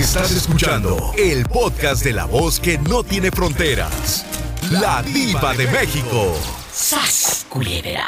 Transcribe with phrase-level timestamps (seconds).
[0.00, 4.24] Estás escuchando el podcast de la voz que no tiene fronteras.
[4.70, 6.34] La diva de México.
[6.72, 8.06] ¡Sas, culebra!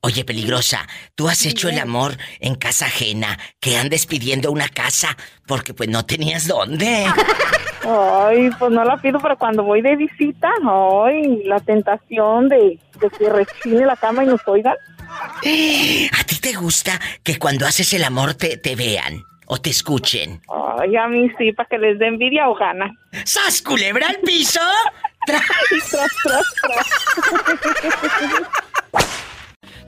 [0.00, 0.86] Oye, peligrosa,
[1.16, 5.88] ¿tú has hecho el amor en casa ajena que andes pidiendo una casa porque pues
[5.88, 7.04] no tenías dónde?
[7.84, 10.48] Ay, pues no la pido, pero cuando voy de visita,
[11.04, 14.76] ay, la tentación de, de que rechine la cama y nos oigan.
[15.08, 20.40] ¿A ti te gusta que cuando haces el amor te, te vean o te escuchen?
[20.78, 22.92] Ay, a mí sí, para que les dé envidia o gana.
[23.24, 24.60] ¡Sas, culebra al piso!
[25.26, 25.42] Tras,
[25.90, 26.46] tras, tras.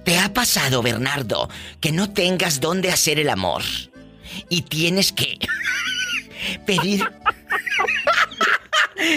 [0.05, 1.49] ¿Te ha pasado, Bernardo,
[1.81, 3.63] que no tengas dónde hacer el amor?
[4.49, 5.39] Y tienes que
[6.67, 7.09] pedir...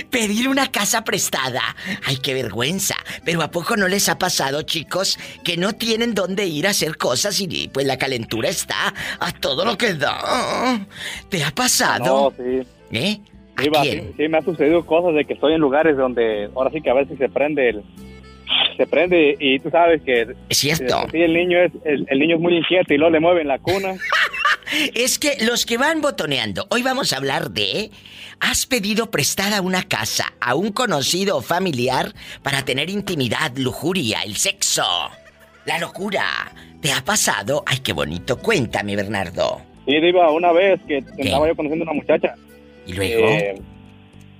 [0.10, 1.62] pedir una casa prestada.
[2.06, 2.96] Ay, qué vergüenza.
[3.26, 6.98] Pero ¿a poco no les ha pasado, chicos, que no tienen dónde ir a hacer
[6.98, 10.86] cosas y pues la calentura está a todo lo que da?
[11.30, 12.32] ¿Te ha pasado?
[12.38, 12.68] No, sí.
[12.92, 13.20] ¿Eh?
[13.56, 14.00] ¿A Sí, va, quién?
[14.08, 16.90] sí, sí, me ha sucedido cosas de que estoy en lugares donde ahora sí que
[16.90, 17.84] a veces se prende el
[18.76, 21.06] se prende y tú sabes que Es cierto.
[21.12, 23.60] sí, el niño es el, el niño es muy inquieto y luego le mueven la
[23.60, 23.94] cuna
[24.94, 27.92] Es que los que van botoneando, hoy vamos a hablar de...
[28.42, 34.36] ¿Has pedido prestada una casa a un conocido o familiar para tener intimidad, lujuria, el
[34.36, 34.84] sexo?
[35.66, 36.26] La locura.
[36.82, 37.64] ¿Te ha pasado?
[37.68, 38.40] Ay, qué bonito.
[38.40, 39.62] Cuéntame, Bernardo.
[39.86, 42.34] y iba una vez que estaba yo conociendo a una muchacha
[42.88, 43.28] ¿Y luego?
[43.30, 43.62] eh,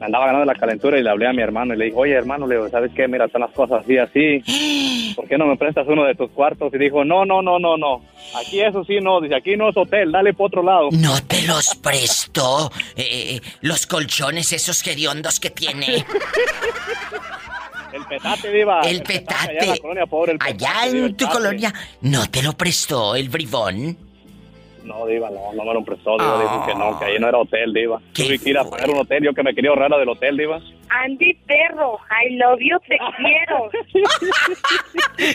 [0.02, 2.14] me andaba ganando la calentura y le hablé a mi hermano y le dije oye
[2.14, 5.56] hermano le digo sabes qué mira están las cosas así así ¿por qué no me
[5.58, 6.74] prestas uno de tus cuartos?
[6.74, 8.02] y dijo no no no no no
[8.40, 11.44] aquí eso sí no dice aquí no es hotel dale por otro lado ¿No te
[11.44, 12.72] los prestó?
[12.96, 16.04] Eh, eh, los colchones esos hediondos que tiene.
[17.94, 19.66] el petate diva El allá en petate.
[19.68, 21.32] la colonia pobre, el Allá petate, en tu petate.
[21.38, 21.74] colonia.
[22.02, 23.98] ¿No te lo prestó el bribón?
[24.84, 26.36] No, Diva, no, no me lo prestó, Diva.
[26.38, 26.42] Ah.
[26.42, 28.02] Dijo que no, que ahí no era hotel, Diva.
[28.14, 30.10] Qué Tuve que ir a pagar un hotel, yo que me quería ahorrar la del
[30.10, 30.60] hotel, Diva.
[30.90, 33.70] Andy Perro, I love you, te quiero.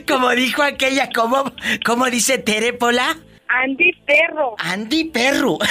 [0.07, 1.45] Como dijo aquella, ¿cómo,
[1.85, 3.17] cómo dice Terepola?
[3.49, 4.57] Andy Perro.
[4.59, 5.59] Andy Perru.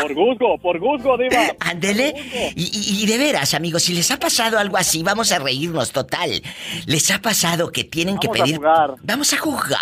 [0.00, 1.36] Por Guzgo, por Guzgo, Diva.
[1.60, 2.12] Ándele.
[2.56, 5.92] Y, y- y de veras, amigos, si les ha pasado algo así, vamos a reírnos,
[5.92, 6.42] total.
[6.86, 8.56] Les ha pasado que tienen que Vamos a pedir.
[8.56, 8.94] jugar.
[9.02, 9.78] Vamos a jugar.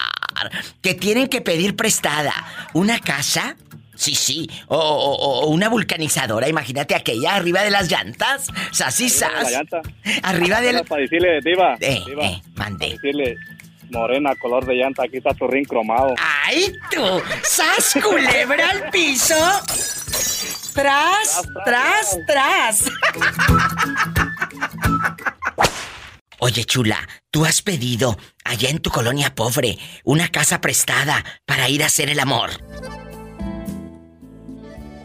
[0.80, 2.32] Que tienen que pedir prestada
[2.74, 3.56] una casa.
[3.94, 4.50] Sí, sí.
[4.68, 8.46] O, o- o una vulcanizadora, imagínate aquella arriba de las llantas.
[8.72, 9.80] Sas y Arriba de la llanta.
[10.22, 10.84] Arriba del.
[10.84, 12.78] Para decirle, Diva, Eh, Diva, eh, mande.
[12.86, 13.36] para decirle,
[13.90, 16.14] morena, color de llanta, aquí está tu ring cromado.
[16.46, 17.02] ¡Ay, tú!
[17.44, 19.36] ¡Sas, culebra al piso!
[20.74, 22.84] ¡Tras, tras, tras!
[26.38, 26.98] Oye, chula,
[27.30, 32.10] ¿tú has pedido allá en tu colonia pobre una casa prestada para ir a hacer
[32.10, 32.50] el amor?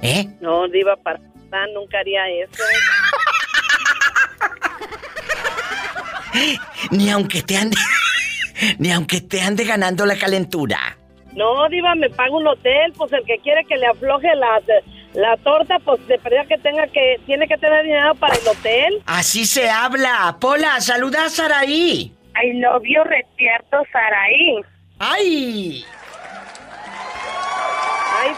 [0.02, 0.28] ¿Eh?
[0.42, 2.64] No, Diva, para nada, nunca haría eso.
[6.92, 7.78] Ni aunque te ande...
[8.80, 10.98] Ni aunque te ande ganando la calentura.
[11.34, 14.60] No, Diva, me paga un hotel, pues el que quiere que le afloje la,
[15.14, 19.04] la torta, pues de que tenga que, tiene que tener dinero para el hotel.
[19.06, 20.38] Así se habla.
[20.40, 22.17] Pola, saluda a Saraí.
[22.44, 24.62] I love you, retierto, Saraí.
[25.00, 25.86] ¡Ay!
[28.20, 28.36] Ay,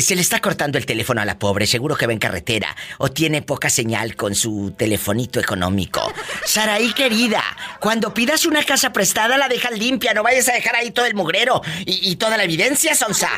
[0.00, 3.08] Se le está cortando el teléfono a la pobre, seguro que va en carretera o
[3.10, 6.12] tiene poca señal con su telefonito económico.
[6.44, 7.42] Saraí querida,
[7.80, 11.14] cuando pidas una casa prestada la dejas limpia, no vayas a dejar ahí todo el
[11.14, 13.30] mugrero y, y toda la evidencia, Sonsa.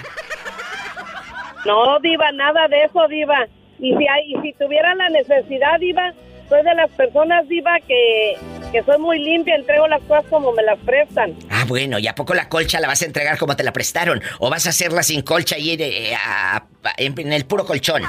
[1.65, 3.47] no, Diva, nada de eso, Diva.
[3.79, 6.13] Y si, hay, y si tuviera la necesidad, Diva,
[6.49, 8.37] soy de las personas, Diva, que,
[8.73, 11.35] que soy muy limpia, entrego las cosas como me las prestan.
[11.51, 14.23] Ah, bueno, ¿y a poco la colcha la vas a entregar como te la prestaron?
[14.39, 18.03] ¿O vas a hacerla sin colcha y eh, a- a- en, en el puro colchón?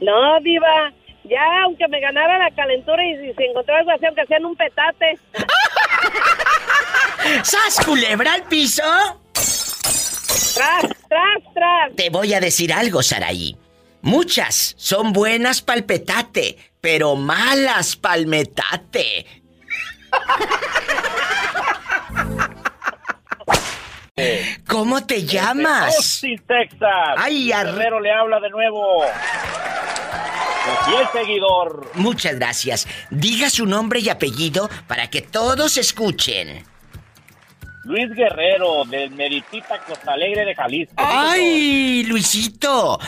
[0.00, 0.92] No, Diva,
[1.24, 4.56] ya aunque me ganara la calentura y si se encontrara algo así, aunque en un
[4.56, 5.18] petate.
[7.42, 8.82] ¡Sas, culebra al piso!
[9.32, 11.96] Tras, tras, tras.
[11.96, 13.56] Te voy a decir algo, Saraí.
[14.02, 16.56] Muchas son buenas palpetate,
[16.86, 19.26] pero malas palmetate.
[24.68, 25.96] ¿Cómo te llamas?
[25.96, 26.88] Austin, Texas.
[27.16, 29.02] Ay, ar- Guerrero le habla de nuevo.
[30.90, 31.90] Y el seguidor.
[31.94, 32.86] Muchas gracias.
[33.10, 36.64] Diga su nombre y apellido para que todos escuchen.
[37.84, 40.94] Luis Guerrero, del Meritita Costa Alegre de Jalisco.
[40.96, 42.98] ¡Ay, Luisito!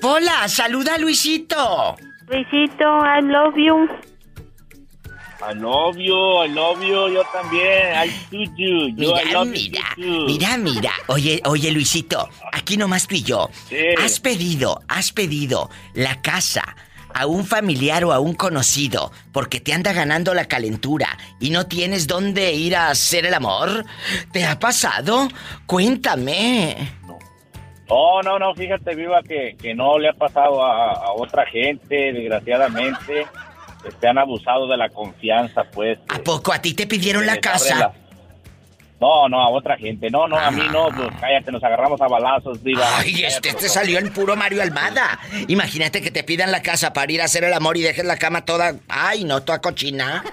[0.00, 1.96] Pola, saluda a Luisito.
[2.28, 3.88] Luisito, I love you.
[5.40, 7.94] I love you, I love you, yo también.
[7.94, 8.88] I do you.
[8.96, 10.26] Yo, I Mira, love mira, you too.
[10.26, 10.92] mira, mira.
[11.06, 13.48] Oye, oye, Luisito, aquí nomás tú y yo.
[13.68, 13.76] Sí.
[14.02, 16.74] Has pedido, has pedido la casa
[17.14, 21.66] a un familiar o a un conocido porque te anda ganando la calentura y no
[21.66, 23.84] tienes dónde ir a hacer el amor.
[24.32, 25.28] ¿Te ha pasado?
[25.66, 26.76] Cuéntame.
[27.88, 32.12] Oh, no, no, fíjate, Viva, que, que no le ha pasado a, a otra gente,
[32.12, 33.26] desgraciadamente.
[33.86, 35.98] Este, han abusado de la confianza, pues.
[36.08, 37.74] ¿A poco a ti te pidieron la casa?
[37.78, 37.92] la-
[39.00, 40.10] No, no, a otra gente.
[40.10, 42.84] No, no, a mí no, pues cállate, nos agarramos a balazos, Viva.
[42.98, 45.18] Ay, este Cállate, te salió el puro Mario Almada.
[45.46, 48.16] Imagínate que te pidan la casa para ir a hacer el amor y dejes la
[48.18, 48.74] cama toda.
[48.88, 50.24] Ay, no, toda cochina.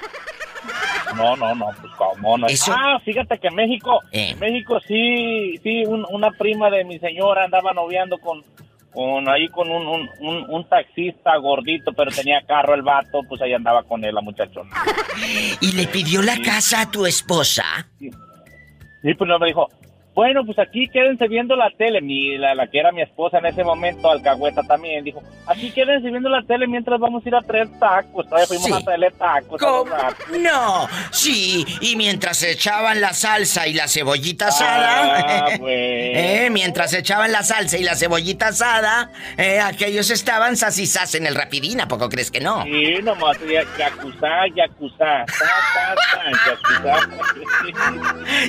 [1.16, 2.48] No, no, no, pues cómo no.
[2.48, 4.32] Eso- Ah, fíjate que en México, Eh.
[4.32, 8.44] en México sí, sí, un- una prima de mi señora andaba noviando con,
[8.92, 13.42] con ahí con un, un, un, un taxista gordito, pero tenía carro el vato, pues
[13.42, 14.70] ahí andaba con él la muchachona.
[15.62, 17.64] ¿Y le pidió la casa a tu esposa?
[18.00, 19.68] Y pues no me dijo,
[20.16, 22.02] bueno, pues aquí quédense viendo la tele.
[22.02, 26.10] Mi, la, la que era mi esposa en ese momento, alcahueta también, dijo, aquí quédense
[26.10, 28.26] viendo la tele mientras vamos a ir a traer tacos.
[28.26, 28.74] Todavía fuimos Sí.
[28.74, 29.62] a traerle tacos.
[29.62, 29.92] ¿Cómo?
[30.40, 35.70] No, sí, y mientras echaban la salsa y la cebollita Ah, asada, pues.
[35.70, 41.36] eh, mientras echaban la salsa y la cebollita asada, eh, aquellos estaban sasisas en el
[41.36, 42.64] rapidín, ¿a poco crees que no?
[42.64, 45.26] Sí, nomás, ya- yakuza, yakuza, ta,
[45.74, 47.10] ta, ta, yakuza.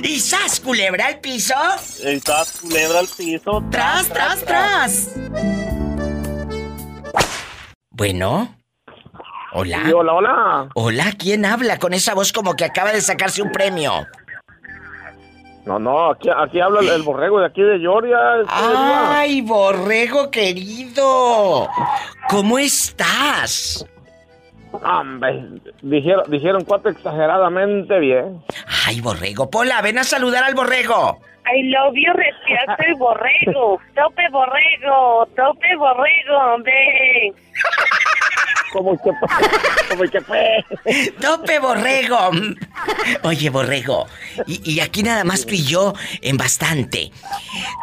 [0.03, 1.53] ¿Y sas, culebra al piso?
[2.03, 3.63] Estás culebra al piso.
[3.71, 5.09] ¡Tras, tras, tras!
[7.91, 8.55] Bueno.
[9.53, 9.81] Hola.
[9.85, 10.69] Sí, hola, hola.
[10.75, 14.05] Hola, ¿quién habla con esa voz como que acaba de sacarse un premio?
[15.65, 18.17] No, no, aquí, aquí habla el, el borrego de aquí de Georgia.
[18.41, 18.53] este.
[18.53, 21.67] ¡Ay, borrego querido!
[22.29, 23.85] ¿Cómo estás?
[24.71, 25.43] Hombre,
[25.81, 28.41] dijeron, dijeron cuatro exageradamente bien.
[28.85, 31.19] Ay, borrego, Pola, ven a saludar al borrego.
[31.49, 33.79] I love you, respiraste el borrego.
[33.95, 37.33] Tope borrego, tope borrego, ven.
[38.77, 39.09] Como que,
[39.89, 40.63] como que fue.
[41.19, 42.29] ¡Tope, borrego!
[43.23, 44.05] Oye, borrego,
[44.45, 47.09] y, y aquí nada más tú y yo en bastante.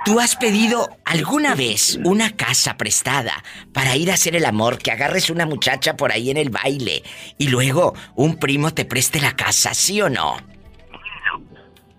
[0.04, 3.32] ¿Tú has pedido alguna vez una casa prestada
[3.72, 7.02] para ir a hacer el amor, que agarres una muchacha por ahí en el baile
[7.38, 10.36] y luego un primo te preste la casa, sí o no?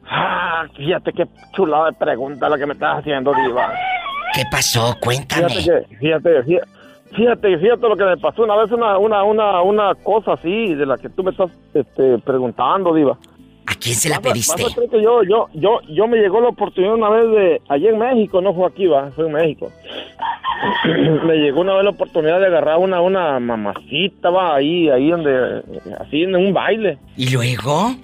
[0.08, 3.74] Ah, fíjate qué chulada de pregunta la que me estás haciendo, Diva.
[4.34, 4.96] ¿Qué pasó?
[5.02, 5.50] Cuéntame.
[5.50, 6.62] Fíjate que, fíjate, fíjate,
[7.14, 10.86] fíjate, fíjate lo que me pasó una vez, una, una, una, una cosa así de
[10.86, 13.18] la que tú me estás este, preguntando, Diva.
[13.68, 14.64] ¿A quién se la Vas pediste?
[14.64, 17.88] vas a que yo, yo, yo, yo me llegó la oportunidad una vez de, allí
[17.88, 19.72] en México, no fue aquí, va, fue en México.
[21.26, 25.64] me llegó una vez la oportunidad de agarrar una, una mamacita, va, ahí, ahí donde,
[26.00, 27.00] así en un baile.
[27.18, 27.96] ¿Y luego?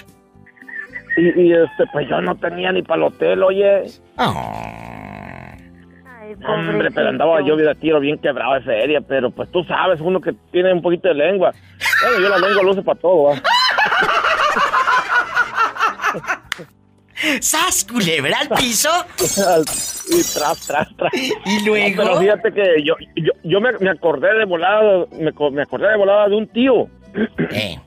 [1.18, 3.84] Y, y este, pues yo no tenía ni para el hotel, oye.
[4.18, 4.91] Oh.
[6.48, 10.20] Hombre, pero andaba yo de tiro bien quebrado de feria, pero pues tú sabes, uno
[10.22, 11.52] que tiene un poquito de lengua.
[12.04, 13.42] Bueno, yo la lengua lo uso para todo, va.
[17.40, 18.90] ¡Sas, culebra al piso!
[19.20, 21.14] y tras, tras, tras.
[21.14, 21.96] ¿Y No, luego?
[22.04, 25.98] pero fíjate que yo, yo, yo me, me acordé de volada, me, me acordé de
[25.98, 26.88] volada de un tío.
[27.52, 27.78] Eh,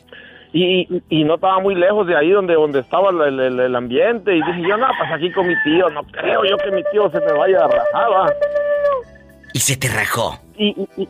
[0.57, 4.37] Y, y no estaba muy lejos de ahí donde, donde estaba el, el- el ambiente.
[4.37, 5.91] Y dije yo, no, pues aquí con mi tío.
[5.91, 8.33] No creo yo que mi tío se me vaya a rajar, va.
[9.53, 10.39] y se te rajó.
[10.57, 11.09] Y, y, y-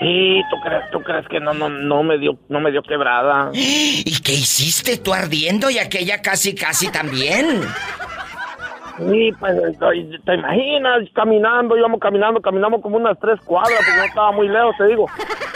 [0.00, 3.50] sí, ¿tú crees, tú crees que no, no, no me dio, no me dio quebrada.
[3.54, 7.60] ¿Y qué hiciste tú ardiendo y aquella casi, casi también?
[8.98, 14.04] Sí, pues, te, te imaginas, caminando, íbamos caminando, caminamos como unas tres cuadras, porque no
[14.04, 15.06] estaba muy lejos, te digo.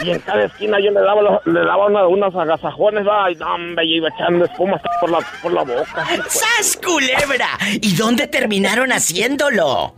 [0.03, 3.35] Y en cada esquina yo le daba, los- le daba una- unas agasajones, va, y
[3.35, 6.05] no, hombre, yo iba echando espuma hasta por la, por la boca.
[6.27, 7.47] ¡Sas, culebra!
[7.81, 9.93] ¿Y dónde terminaron haciéndolo?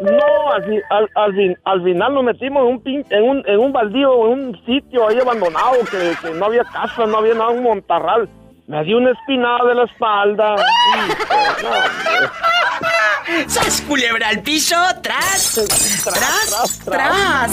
[0.00, 3.72] No, al, al, al al final nos metimos en un, pin- en un, en un
[3.72, 7.62] baldío, en un sitio ahí abandonado, que, que no había casa, no había nada, un
[7.62, 8.28] montarral.
[8.66, 10.56] Me dio una espinada de la espalda.
[13.48, 14.76] ¡Sas, culebra al piso!
[15.02, 15.60] ¡Tras!
[16.04, 16.78] ¡Tras!
[16.84, 17.52] ¡Tras!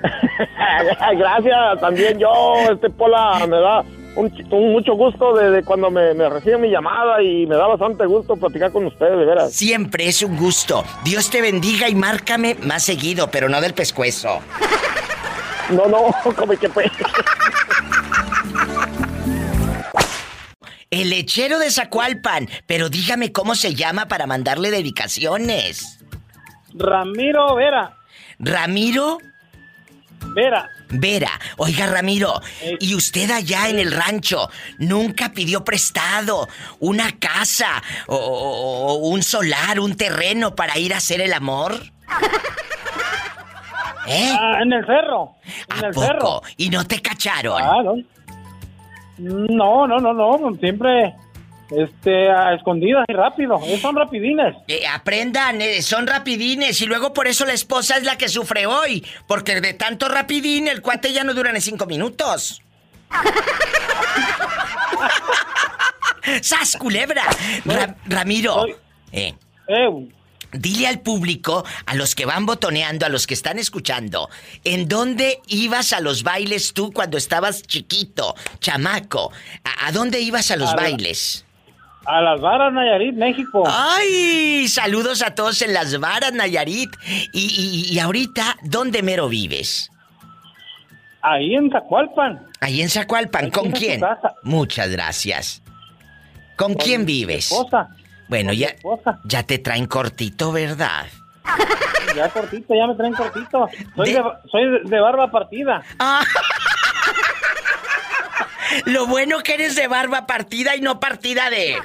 [1.18, 3.84] Gracias, también yo, este Pola, me da,
[4.16, 7.68] un, un mucho gusto de, de cuando me, me recibe mi llamada y me da
[7.68, 9.52] bastante gusto platicar con ustedes, de veras.
[9.52, 10.84] Siempre es un gusto.
[11.04, 14.40] Dios te bendiga y márcame más seguido, pero no del pescuezo.
[15.72, 16.90] No, no, como que pues.
[20.92, 26.00] El lechero de Zacualpan, pero dígame cómo se llama para mandarle dedicaciones.
[26.74, 27.98] Ramiro Vera.
[28.40, 29.18] Ramiro
[30.34, 30.70] Vera.
[30.90, 31.32] Vera.
[31.58, 32.78] Oiga, Ramiro, Eh.
[32.80, 36.48] ¿y usted allá en el rancho nunca pidió prestado
[36.80, 41.80] una casa o, o- o un solar, un terreno para ir a hacer el amor?
[44.08, 44.36] ¿Eh?
[44.40, 45.36] Ah, en el cerro.
[45.76, 46.06] En ¿A el poco?
[46.08, 46.42] cerro.
[46.58, 47.62] ¿Y no te cacharon?
[47.62, 47.82] Ah,
[49.18, 49.88] no.
[49.88, 50.56] No, no, no, no.
[50.58, 51.14] Siempre
[51.72, 53.60] este, a escondidas y rápido.
[53.66, 54.56] Esos son rapidines.
[54.68, 58.66] Eh, aprendan, eh, son rapidines y luego por eso la esposa es la que sufre
[58.66, 59.06] hoy.
[59.28, 62.62] Porque de tanto rapidín el cuate ya no dura ni cinco minutos.
[66.42, 67.22] ¡Sas, culebra!
[67.66, 68.76] Ra- Ramiro, Soy-
[69.12, 69.34] eh,
[69.68, 69.90] Eh,
[70.60, 74.30] dile al público, a los que van botoneando, a los que están escuchando,
[74.64, 79.32] ¿en dónde ibas a los bailes tú cuando estabas chiquito, chamaco?
[79.64, 81.46] ¿A, a dónde ibas a los A bailes?
[82.08, 83.64] a las varas Nayarit, México.
[83.66, 84.68] ¡Ay!
[84.68, 86.92] Saludos a todos en las varas, Nayarit.
[87.34, 87.40] Y,
[87.90, 89.90] y- y ahorita, ¿dónde mero vives?
[91.24, 92.46] Ahí en Zacualpan.
[92.62, 94.02] Ahí en Zacualpan, ¿con quién?
[94.44, 95.64] Muchas gracias.
[96.56, 97.52] ¿Con, quién mi vives?
[97.52, 97.90] Esposa.
[98.28, 99.20] Bueno, ya, esposa.
[99.24, 101.06] ya te traen cortito, ¿verdad?
[102.16, 103.70] Ya cortito, ya me traen cortito.
[103.96, 105.84] Soy De- de, soy de- barba partida.
[106.00, 106.24] Ah.
[108.86, 111.78] Lo bueno que eres de barba partida y no partida de...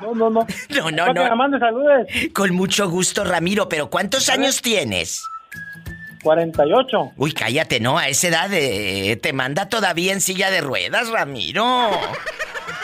[0.00, 0.46] No, no, no.
[0.70, 1.36] No, no, no.
[1.36, 2.06] mande saludes.
[2.34, 5.24] Con mucho gusto, Ramiro, pero ¿cuántos años tienes?
[6.22, 7.12] 48.
[7.16, 11.90] Uy, cállate, no, a esa edad eh, te manda todavía en silla de ruedas, Ramiro.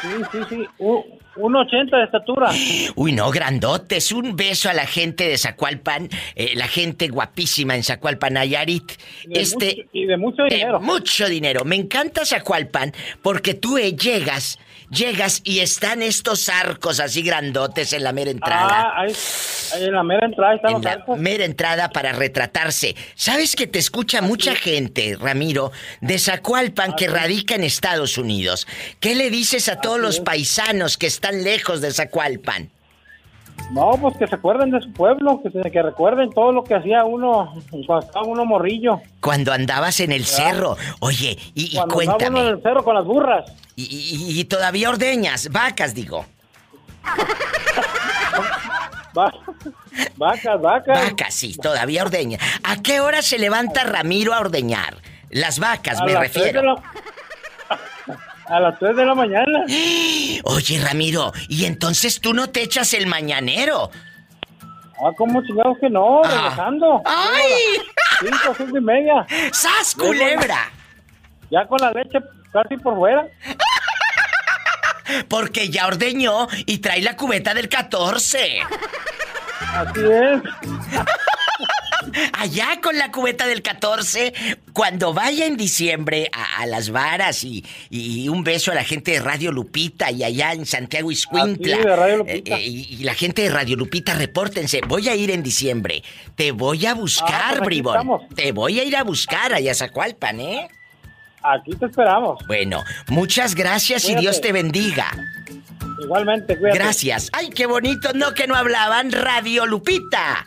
[0.03, 0.67] Sí, sí, sí.
[0.79, 1.05] Un,
[1.39, 2.51] un 80 de estatura.
[2.97, 4.13] Uy, no, grandotes.
[4.13, 8.93] Un beso a la gente de Zacualpan, eh, la gente guapísima en Zacualpan, Nayarit.
[9.27, 9.67] De Este.
[9.77, 10.81] mucho- y de mucho de dinero.
[10.81, 11.65] mucho dinero.
[11.65, 12.93] Me encanta Zacualpan
[13.23, 14.59] porque tú eh, llegas,
[14.91, 18.93] llegas y están estos arcos así grandotes en la mera entrada.
[18.95, 19.13] Ah, ahí,
[19.75, 21.19] ahí en la mera entrada están en los la arcos.
[21.19, 22.97] mera entrada para retratarse.
[23.15, 28.67] ¿Sabes que te escucha mucha gente, Ramiro, de Zacualpan que radica en Estados Unidos?
[29.01, 32.71] ¿Qué le dices a todos los paisanos que están lejos de Zacualpan?
[33.71, 36.75] No, pues que se acuerden de su pueblo, que, se- que recuerden todo lo que
[36.75, 39.01] hacía uno cuando estaba uno morrillo.
[39.21, 40.77] Cuando andabas en el cerro.
[41.01, 43.53] Oye, y, y Cuando estaba uno en el cerro con las burras.
[43.77, 46.25] Y, y- y todavía ordeñas, vacas, digo.
[49.17, 49.33] Va-
[50.17, 51.11] vacas, vacas.
[51.11, 52.39] Vacas, sí, todavía ordeña.
[52.63, 54.97] ¿A qué hora se levanta Ramiro a ordeñar?
[55.31, 56.63] Las vacas, A me las tres de refiero.
[56.75, 56.83] la-
[58.49, 59.65] A las 3 de la mañana.
[60.45, 63.91] Oye, Ramiro, ¿y entonces tú no te echas el mañanero?
[65.01, 66.23] Ah, ¿cómo chingados que no?
[66.25, 66.29] Ah.
[66.29, 67.03] Regresando.
[67.05, 67.81] ¡Ay!
[68.21, 69.27] Cinco, cinco y media.
[69.53, 70.71] ¡Sas, culebra!
[71.51, 72.19] Ya con la leche
[72.53, 73.27] casi por fuera.
[75.29, 78.61] Porque ya ordeñó y trae la cubeta del 14.
[79.75, 80.43] Así es.
[82.33, 84.33] Allá con la cubeta del 14,
[84.73, 89.13] cuando vaya en diciembre a, a las varas y, y un beso a la gente
[89.13, 91.77] de Radio Lupita y allá en Santiago Iscuintla.
[92.17, 92.33] Lupita.
[92.33, 94.81] Eh, eh, y, y la gente de Radio Lupita, repórtense.
[94.87, 96.03] Voy a ir en diciembre.
[96.35, 97.95] Te voy a Ah, buscar, pues aquí bribón.
[97.95, 98.23] estamos.
[98.35, 100.69] Te voy a ir a buscar allá a Zacualpan, ¿eh?
[101.43, 102.39] Aquí te esperamos.
[102.49, 104.15] Bueno, muchas gracias y.
[104.17, 105.07] Dios te bendiga.
[106.03, 106.79] Igualmente, cuídate.
[106.79, 107.29] Gracias.
[107.33, 110.47] Ay, qué bonito, no que no hablaban Radio Lupita.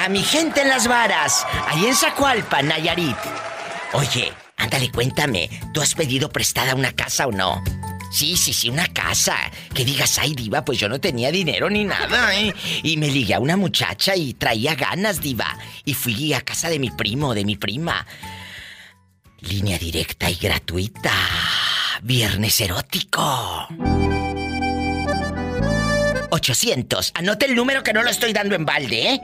[0.00, 3.16] A mi gente en las varas, ahí en Zacualpan, Nayarit.
[3.92, 7.62] Oye, ándale, cuéntame, ¿tú has pedido prestada una casa o no?
[8.12, 9.36] Sí, sí, sí, una casa.
[9.74, 12.54] Que digas, ay, diva, pues yo no tenía dinero ni nada, ¿eh?
[12.84, 15.58] Y me ligué a una muchacha y traía ganas, diva.
[15.84, 18.06] Y fui a casa de mi primo, de mi prima.
[19.40, 21.12] Línea directa y gratuita.
[22.02, 23.68] Viernes erótico.
[26.30, 27.12] 800.
[27.14, 29.20] Anote el número que no lo estoy dando en balde, ¿eh?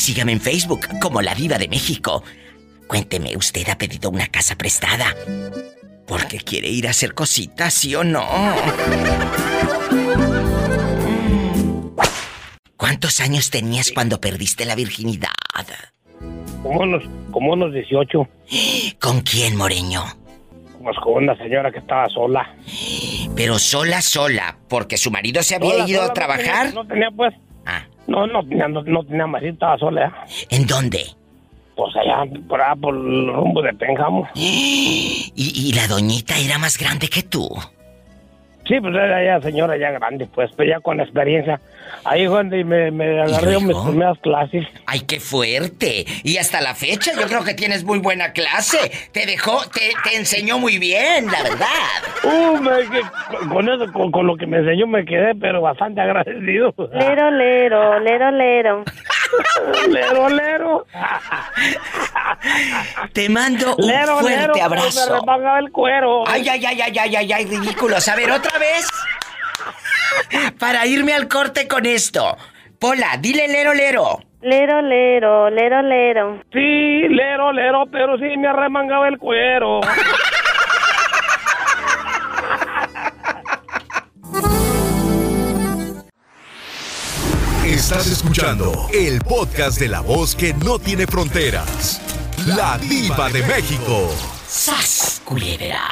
[0.00, 2.24] Sígame en Facebook como La Diva de México.
[2.86, 5.14] Cuénteme, ¿usted ha pedido una casa prestada?
[6.06, 8.26] Porque quiere ir a hacer cositas, ¿sí o no?
[12.78, 15.28] ¿Cuántos años tenías cuando perdiste la virginidad?
[16.62, 18.26] Como unos, como unos 18.
[18.98, 20.02] ¿Con quién, Moreño?
[20.82, 22.56] Pues con una señora que estaba sola.
[23.36, 26.74] Pero sola, sola, porque su marido se había Sola, ido sola, a trabajar.
[26.74, 27.34] No tenía, no tenía, pues,
[28.10, 30.06] no, no tenía, no, no tenía marido, estaba sola.
[30.06, 30.46] ¿eh?
[30.50, 31.00] ¿en dónde?
[31.76, 34.28] Pues allá, por allá, por el rumbo de Pénjamo.
[34.34, 37.48] ¿Y, y la doñita era más grande que tú?
[38.70, 41.60] Sí, pues era ya señora ya grande, pues, pero ya con experiencia.
[42.04, 44.64] Ahí fue donde me, me agarré mis primeras clases.
[44.86, 46.06] ¡Ay, qué fuerte!
[46.22, 48.78] Y hasta la fecha yo creo que tienes muy buena clase.
[49.10, 51.66] Te dejó, te, te enseñó muy bien, la verdad.
[52.22, 56.72] Uh, me, con eso, con, con lo que me enseñó me quedé, pero bastante agradecido.
[56.92, 58.84] Lero, lero, lero, lero.
[59.88, 60.86] Lero, lero.
[63.12, 65.14] Te mando un Lero, fuerte lero, Me abrazo.
[65.20, 66.24] remangaba el cuero.
[66.28, 68.08] Ay, ay, ay, ay, ay, ay, ay, ridículos.
[68.08, 68.86] A ver, otra vez.
[70.58, 72.36] Para irme al corte con esto.
[72.78, 74.18] Pola, dile lero, lero.
[74.42, 76.42] Lero, lero, lero, lero.
[76.52, 79.80] Sí, lero, lero, pero sí me arremangaba el cuero.
[87.90, 92.00] Estás escuchando el podcast de la voz que no tiene fronteras.
[92.46, 94.08] La diva de México.
[94.46, 95.90] ¡Sas, culebra!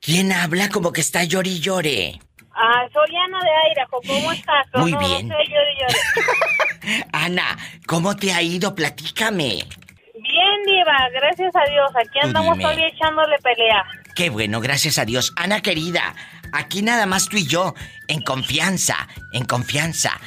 [0.00, 2.20] ¿Quién habla como que está llori y llore?
[2.52, 4.66] Ah, soy Ana de Idaho, ¿cómo estás?
[4.74, 5.28] Muy No, bien.
[5.28, 7.06] No sé, llore, llore.
[7.12, 8.74] Ana, ¿cómo te ha ido?
[8.74, 9.68] Platícame.
[10.14, 11.90] Bien, Diva, gracias a Dios.
[11.94, 12.64] Aquí andamos dime.
[12.64, 13.84] todavía echándole pelea.
[14.16, 15.32] Qué bueno, gracias a Dios.
[15.36, 16.12] Ana querida,
[16.52, 17.72] aquí nada más tú y yo,
[18.08, 20.20] en confianza, en confianza.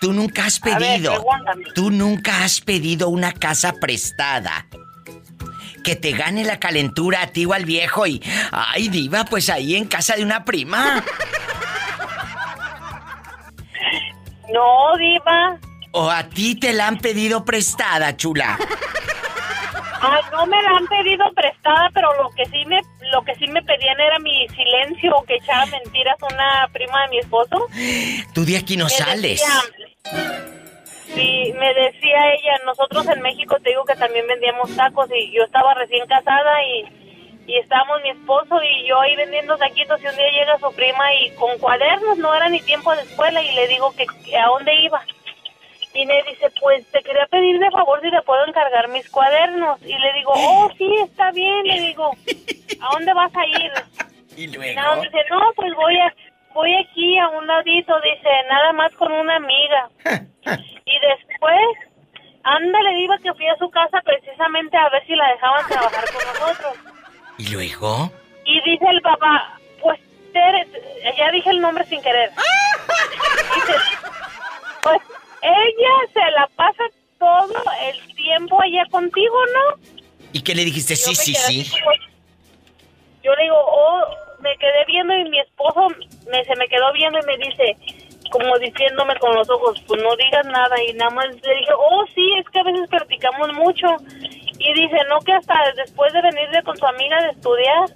[0.00, 1.24] Tú nunca has ver, pedido,
[1.74, 4.66] tú nunca has pedido una casa prestada.
[5.82, 8.22] Que te gane la calentura a ti o al viejo y...
[8.52, 11.02] Ay, diva, pues ahí en casa de una prima.
[14.52, 15.58] No, Diva.
[15.92, 18.58] O a ti te la han pedido prestada, chula.
[20.00, 22.78] Ay, no me la han pedido prestada, pero lo que sí me
[23.12, 27.08] lo que sí me pedían era mi silencio o que echara mentiras una prima de
[27.08, 27.66] mi esposo.
[28.34, 29.40] Tú de aquí no Me sales.
[29.40, 30.32] decía-
[31.14, 35.42] sí, me decía ella, nosotros en México te digo que también vendíamos tacos y yo
[35.44, 36.84] estaba recién casada y,
[37.46, 41.12] y estábamos mi esposo y yo ahí vendiendo taquitos y un día llega su prima
[41.14, 44.46] y con cuadernos, no era ni tiempo de escuela y le digo que, que a
[44.46, 45.00] dónde iba.
[45.94, 49.80] Y me dice, pues te quería pedir de favor si te puedo encargar mis cuadernos.
[49.82, 51.66] Y le digo, oh, sí, está bien.
[51.66, 52.10] Le digo,
[52.80, 53.72] ¿a dónde vas a ir?
[54.36, 55.02] Y No, luego...
[55.02, 56.14] dice, no, pues voy a,
[56.54, 59.88] voy aquí a un ladito, dice, nada más con una amiga.
[60.84, 61.60] y después,
[62.44, 66.24] ándale, diva que fui a su casa precisamente a ver si la dejaban trabajar con
[66.40, 66.74] nosotros.
[67.38, 68.12] ¿Y luego?
[68.44, 69.98] Y dice el papá, pues,
[70.32, 70.68] Tere,
[71.16, 72.30] ya dije el nombre sin querer.
[73.54, 73.74] Dice,
[74.82, 74.98] pues,
[75.42, 76.84] ella se la pasa
[77.18, 79.82] todo el tiempo allá contigo, ¿no?
[80.32, 80.94] ¿Y qué le dijiste?
[80.94, 81.70] Yo Sí, sí, sí.
[81.80, 81.90] como-
[89.98, 90.82] pues no digas nada.
[90.82, 93.86] Y nada más le dije, oh, sí, es que a veces platicamos mucho.
[94.58, 97.90] Y dice, no, que hasta después de venirle con su amiga de estudiar.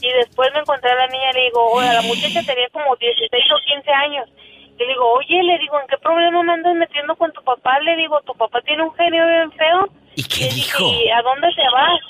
[0.00, 2.94] Y después me encontré a la niña y le digo, oye, la muchacha tenía como
[2.96, 4.28] 16 o 15 años.
[4.76, 7.78] Y le digo, oye, le digo, ¿en qué problema me andas metiendo con tu papá?
[7.80, 9.88] Le digo, tu papá tiene un genio bien feo.
[10.16, 10.84] ¿Y qué dijo?
[10.84, 12.00] ¿Y a dónde te vas?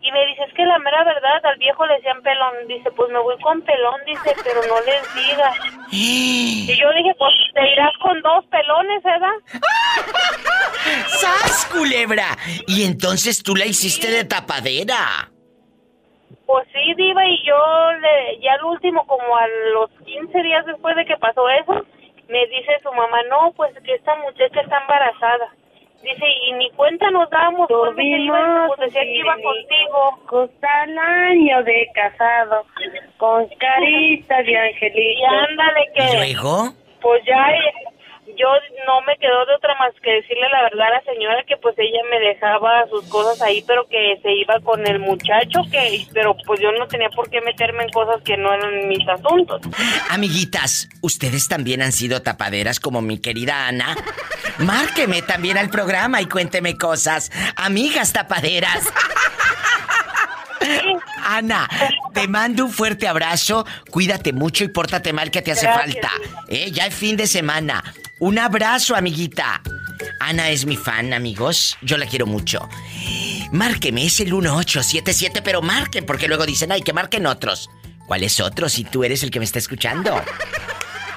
[0.00, 2.54] Y me dice, es que la mera verdad, al viejo le decían pelón.
[2.68, 5.56] Dice, pues me voy con pelón, dice, pero no les digas.
[6.64, 9.34] Y yo dije, pues te irás con dos pelones, ¿verdad?
[11.08, 12.28] ¡Sas, culebra!
[12.66, 15.28] Y entonces tú la hiciste de tapadera.
[16.46, 20.96] Pues sí, Diva, y yo le, ya al último, como a los 15 días después
[20.96, 21.84] de que pasó eso,
[22.28, 25.54] me dice su mamá, no, pues que esta muchacha está embarazada.
[26.02, 30.18] Dice, y ni cuenta nos damos, que iba, pues decía que iba contigo.
[30.26, 32.64] Costa el año de casado,
[33.18, 35.26] con carita de Y angelito.
[35.28, 36.16] ándale ¿Y que...
[36.16, 36.72] luego?
[37.00, 37.72] Pues ya eh,
[38.36, 38.48] yo
[38.86, 41.74] no me quedó de otra más que decirle la verdad a la señora que pues
[41.78, 46.36] ella me dejaba sus cosas ahí, pero que se iba con el muchacho, que pero
[46.46, 49.60] pues yo no tenía por qué meterme en cosas que no eran mis asuntos.
[50.10, 53.96] Amiguitas, ¿ustedes también han sido tapaderas como mi querida Ana?
[54.58, 57.30] Márqueme también al programa y cuénteme cosas.
[57.56, 58.84] Amigas tapaderas.
[61.24, 61.68] Ana,
[62.14, 65.94] te mando un fuerte abrazo, cuídate mucho y pórtate mal que te hace Gracias.
[65.94, 66.10] falta.
[66.48, 67.82] Eh, ya es fin de semana.
[68.22, 69.60] Un abrazo, amiguita.
[70.20, 71.76] Ana es mi fan, amigos.
[71.82, 72.68] Yo la quiero mucho.
[73.50, 77.68] Márqueme, es el 1877, pero marquen, porque luego dicen, ay, que marquen otros.
[78.06, 80.22] ¿Cuál es otro si tú eres el que me está escuchando?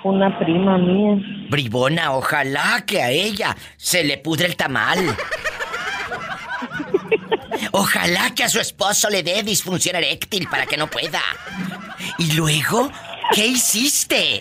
[0.04, 1.17] Una prima mía.
[1.50, 5.00] Bribona, ojalá que a ella se le pudre el tamal.
[7.72, 11.22] Ojalá que a su esposo le dé disfunción eréctil para que no pueda.
[12.17, 12.89] ¿Y luego?
[13.34, 14.39] ¿Qué hiciste?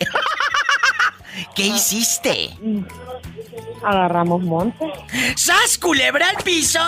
[1.55, 2.51] ¿Qué hiciste?
[3.85, 4.93] Agarramos monte.
[5.37, 6.81] ¡Sas, culebra al piso!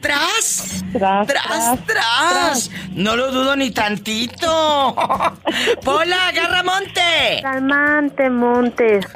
[0.00, 0.84] ¡Tras!
[0.92, 2.70] Tras, ¡Tras, tras!
[2.92, 4.94] No lo dudo ni tantito.
[5.84, 7.40] ¡Pola, agarra monte!
[7.42, 9.06] Calmante, Montes.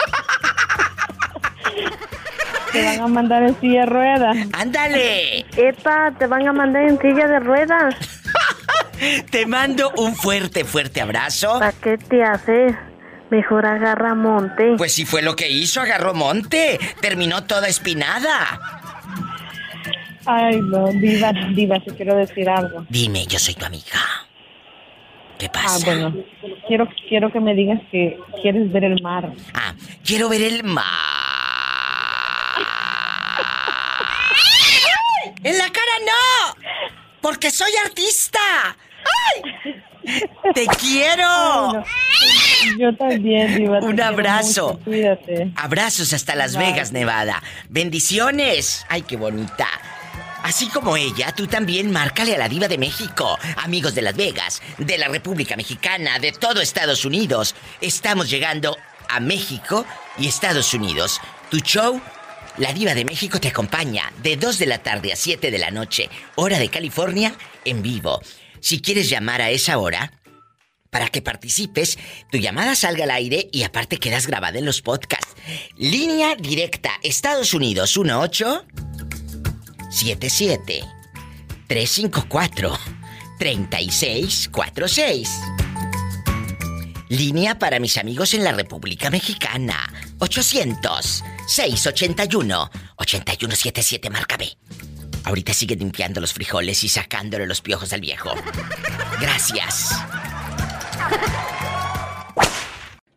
[2.72, 4.36] Te van a mandar en silla de ruedas.
[4.52, 5.46] ¡Ándale!
[5.56, 7.94] Epa, te van a mandar en silla de ruedas.
[9.30, 11.58] Te mando un fuerte, fuerte abrazo.
[11.58, 12.74] ¿Para qué te haces?
[13.30, 14.74] Mejor agarra monte.
[14.78, 16.78] Pues si fue lo que hizo, agarró monte.
[17.00, 18.60] Terminó toda espinada.
[20.24, 22.84] Ay, no, Diva, Diva, te quiero decir algo.
[22.88, 24.00] Dime, yo soy tu amiga.
[25.38, 25.84] ¿Qué Ah, pasa?
[25.86, 26.14] bueno,
[26.66, 29.30] quiero, quiero que me digas que quieres ver el mar.
[29.54, 30.84] Ah, quiero ver el mar.
[35.44, 36.56] ¡En la cara no!
[37.20, 38.40] ¡Porque soy artista!
[39.34, 39.82] ¡Ay!
[40.54, 41.68] ¡Te quiero!
[41.68, 41.84] Bueno,
[42.78, 43.78] yo también, Diva.
[43.80, 44.74] Un abrazo.
[44.74, 45.52] mucho, Cuídate.
[45.56, 46.72] Abrazos hasta Las Bye.
[46.72, 47.42] Vegas, Nevada.
[47.68, 48.84] Bendiciones.
[48.88, 49.66] Ay, qué bonita.
[50.42, 53.36] Así como ella, tú también márcale a la diva de México.
[53.56, 57.56] Amigos de Las Vegas, de la República Mexicana, de todo Estados Unidos.
[57.80, 58.76] Estamos llegando
[59.08, 59.84] a México
[60.18, 61.20] y Estados Unidos.
[61.50, 62.00] Tu show,
[62.58, 65.70] La Diva de México te acompaña de 2 de la tarde a 7 de la
[65.72, 68.20] noche, hora de California, en vivo.
[68.60, 70.12] Si quieres llamar a esa hora,
[70.90, 71.98] para que participes,
[72.30, 75.34] tu llamada salga al aire y aparte quedas grabada en los podcasts.
[75.76, 78.64] Línea directa, Estados Unidos 18
[79.90, 80.84] 77
[81.66, 82.78] 354
[83.38, 85.30] 3646.
[87.08, 94.56] Línea para mis amigos en la República Mexicana 800 681 8177 márcame.
[95.26, 98.30] Ahorita sigue limpiando los frijoles y sacándole los piojos al viejo.
[99.20, 99.90] Gracias.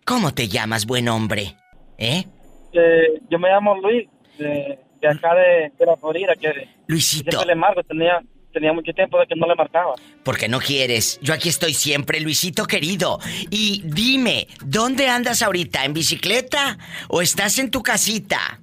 [0.06, 1.56] ¿Cómo te llamas, buen hombre?
[2.00, 2.26] ¿Eh?
[2.74, 4.08] Eh, yo me llamo Luis.
[4.39, 7.45] de acá de, de la Florida, que Luisito.
[7.45, 8.19] le marco, tenía,
[8.52, 9.93] tenía mucho tiempo de que no le marcaba.
[10.24, 11.19] Porque no quieres.
[11.22, 13.19] Yo aquí estoy siempre, Luisito querido.
[13.52, 15.86] Y dime, ¿dónde andas ahorita?
[15.86, 18.62] ¿En bicicleta o estás en tu casita?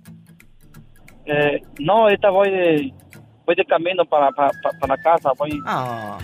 [1.26, 2.92] Eh, no, ahorita voy de,
[3.46, 6.18] voy de camino para, para, para- la casa, voy, Ah.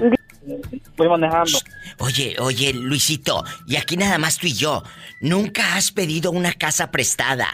[0.96, 1.58] voy manejando.
[1.98, 4.82] Oye, oye, Luisito, y aquí nada más tú y yo.
[5.20, 7.46] ¿Nunca has pedido una casa prestada?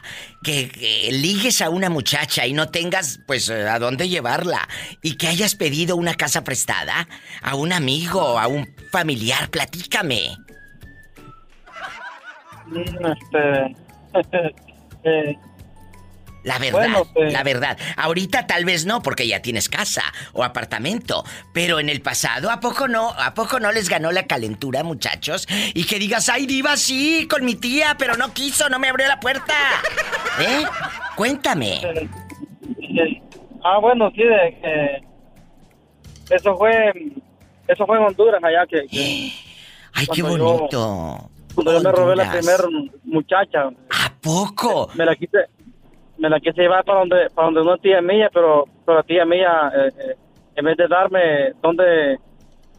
[0.43, 4.67] Que, que ligues a una muchacha y no tengas, pues, eh, a dónde llevarla.
[5.03, 7.07] Y que hayas pedido una casa prestada
[7.43, 9.51] a un amigo, a un familiar.
[9.51, 10.37] Platícame.
[12.67, 13.07] Mm,
[14.15, 14.55] Este,
[15.05, 15.37] eh,
[16.49, 17.79] La verdad, Bueno, pues- la verdad.
[17.97, 21.23] Ahorita tal vez no, porque ya tienes casa o apartamento.
[21.53, 23.11] Pero en el pasado, ¿a poco no?
[23.11, 25.47] ¿A poco no les ganó la calentura, muchachos?
[25.75, 29.07] Y que digas, ay, diva, sí, con mi tía, pero no quiso, no me abrió
[29.09, 29.53] la puerta.
[30.41, 30.65] ¿Eh?
[31.17, 31.75] Cuéntame.
[31.83, 32.09] eh,
[32.81, 33.23] eh,
[33.63, 35.03] ah, bueno, sí, de
[36.31, 36.93] eso fue,
[37.67, 39.33] eso fue en Honduras allá que, que
[39.95, 41.31] Ay, qué yo- bonito.
[41.55, 42.65] cuando yo me robé la primera
[43.05, 44.91] muchacha, ¿A poco?
[44.95, 45.39] me la quise,
[46.19, 49.25] me la quise llevar para donde, para donde una tía mía, pero, pero la tía
[49.25, 50.15] mía, eh, eh,
[50.57, 52.19] en vez de darme dónde,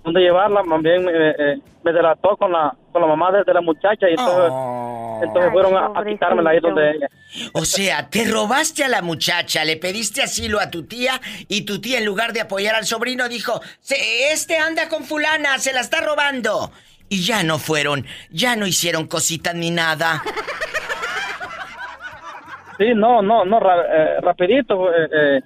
[0.04, 3.62] dónde llevarla, más bien eh, me delató con la, con la mamá de, de la
[3.62, 5.22] muchacha y entonces, Oh.
[5.24, 7.08] entonces fueron a, a quitármela ahí donde ella.
[7.54, 11.82] O sea, te robaste a la muchacha, le pediste asilo a tu tía y tu
[11.82, 15.82] tía en lugar de apoyar al sobrino dijo, "Se- este anda con fulana, se la
[15.82, 16.72] está robando.
[17.12, 20.22] Y ya no fueron, ya no hicieron cositas ni nada.
[22.80, 25.42] Sí, no, no, no, ra- eh, rapidito, eh, eh,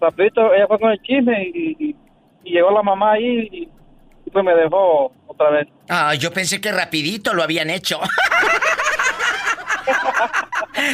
[0.00, 1.96] rapidito, ella fue con el chisme y, y-
[2.44, 3.68] y llegó la mamá ahí y,
[4.26, 5.66] y pues me dejó otra vez.
[5.88, 7.98] Ah, yo pensé que rapidito lo habían hecho.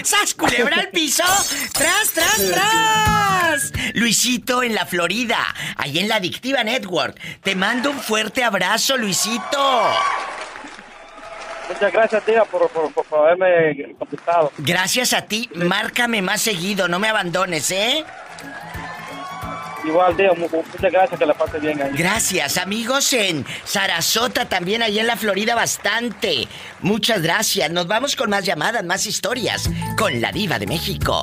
[0.03, 1.25] ¡Sas, culebra al piso!
[1.73, 3.73] ¡Tras, tras, tras!
[3.95, 5.39] Luisito en la Florida,
[5.77, 7.19] ahí en la Adictiva Network.
[7.43, 9.83] Te mando un fuerte abrazo, Luisito.
[11.69, 14.53] Muchas gracias, tía, por, por, por- haberme contestado.
[14.59, 18.05] Gracias a ti, márcame más seguido, no me abandones, ¿eh?
[19.85, 21.91] Igual, mu- muchas gracias, que la pase bien ahí.
[21.95, 26.49] Gracias, amigos en Sarasota, también ahí en la Florida, bastante.
[26.81, 27.71] Muchas gracias.
[27.71, 31.23] Nos vamos con más llamadas, más historias con la Diva de México.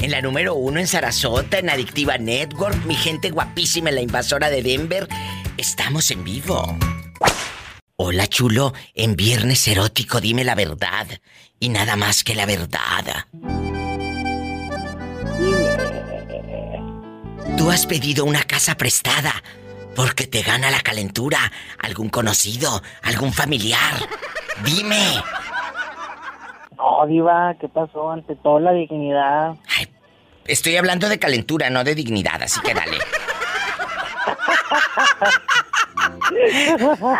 [0.00, 4.50] En la número uno en Sarasota, en Adictiva Network, mi gente guapísima en la invasora
[4.50, 5.08] de Denver.
[5.56, 6.76] Estamos en vivo.
[7.98, 8.74] Hola, chulo.
[8.94, 11.06] En Viernes Erótico, dime la verdad.
[11.58, 13.24] Y nada más que la verdad.
[17.56, 19.32] Tú has pedido una casa prestada
[19.94, 21.38] porque te gana la calentura.
[21.78, 22.82] ¿Algún conocido?
[23.02, 23.94] ¿Algún familiar?
[24.62, 25.14] Dime.
[26.76, 28.10] No, Diva, ¿qué pasó?
[28.10, 29.54] Ante todo la dignidad.
[29.74, 29.88] Ay,
[30.44, 32.98] estoy hablando de calentura, no de dignidad, así que dale.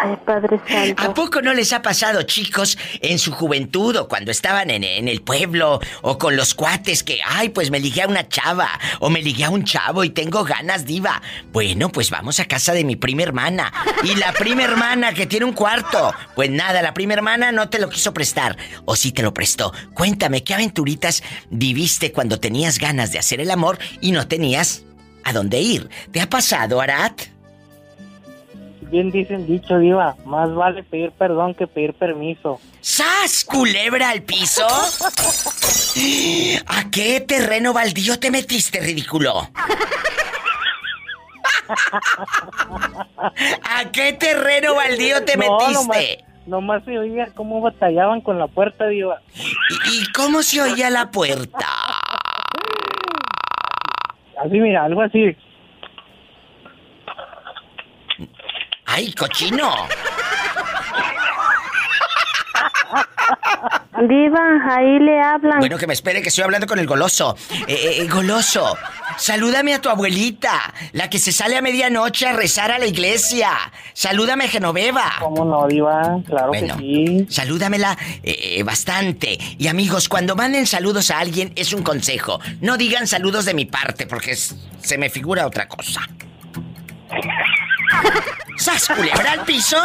[0.02, 1.14] Ay, Padre ¿A Santo.
[1.14, 5.22] poco no les ha pasado, chicos, en su juventud o cuando estaban en, en el
[5.22, 8.68] pueblo o con los cuates que, ay, pues me ligué a una chava
[9.00, 11.22] o me ligué a un chavo y tengo ganas, diva?
[11.52, 13.72] Bueno, pues vamos a casa de mi prima hermana.
[14.04, 16.12] Y la prima hermana que tiene un cuarto.
[16.34, 18.56] Pues nada, la prima hermana no te lo quiso prestar.
[18.84, 19.72] O sí te lo prestó.
[19.94, 24.82] Cuéntame, ¿qué aventuritas viviste cuando tenías ganas de hacer el amor y no tenías
[25.24, 25.88] a dónde ir?
[26.12, 27.22] ¿Te ha pasado, Arat?
[28.90, 32.60] Bien dicen dicho, Diva, más vale pedir perdón que pedir permiso.
[32.80, 34.66] ¡Sas, culebra al piso!
[36.66, 39.48] ¿A qué terreno baldío te metiste, ridículo?
[43.70, 46.24] ¿A qué terreno baldío te No, nomás, metiste?
[46.46, 49.20] nomás se oía cómo batallaban con la puerta, Diva.
[49.34, 51.66] ¿Y, y cómo se oía la puerta?
[54.44, 55.36] Así, mira, algo así.
[58.96, 59.74] ¡Ay, cochino!
[64.08, 65.58] Diva, ahí le hablan.
[65.58, 67.36] Bueno, que me espere que estoy hablando con el goloso.
[67.68, 68.74] Eh, eh, goloso,
[69.18, 73.50] salúdame a tu abuelita, la que se sale a medianoche a rezar a la iglesia.
[73.92, 75.12] Salúdame a Genoveva.
[75.20, 76.18] ¿Cómo no, Diva?
[76.26, 77.26] Claro Bueno, que sí.
[77.28, 79.36] salúdamela eh, bastante.
[79.58, 82.40] Y amigos, cuando manden saludos a alguien, es un consejo.
[82.62, 86.00] No digan saludos de mi parte, porque es- se me figura otra cosa.
[88.56, 89.76] ¿Sas culebra al piso?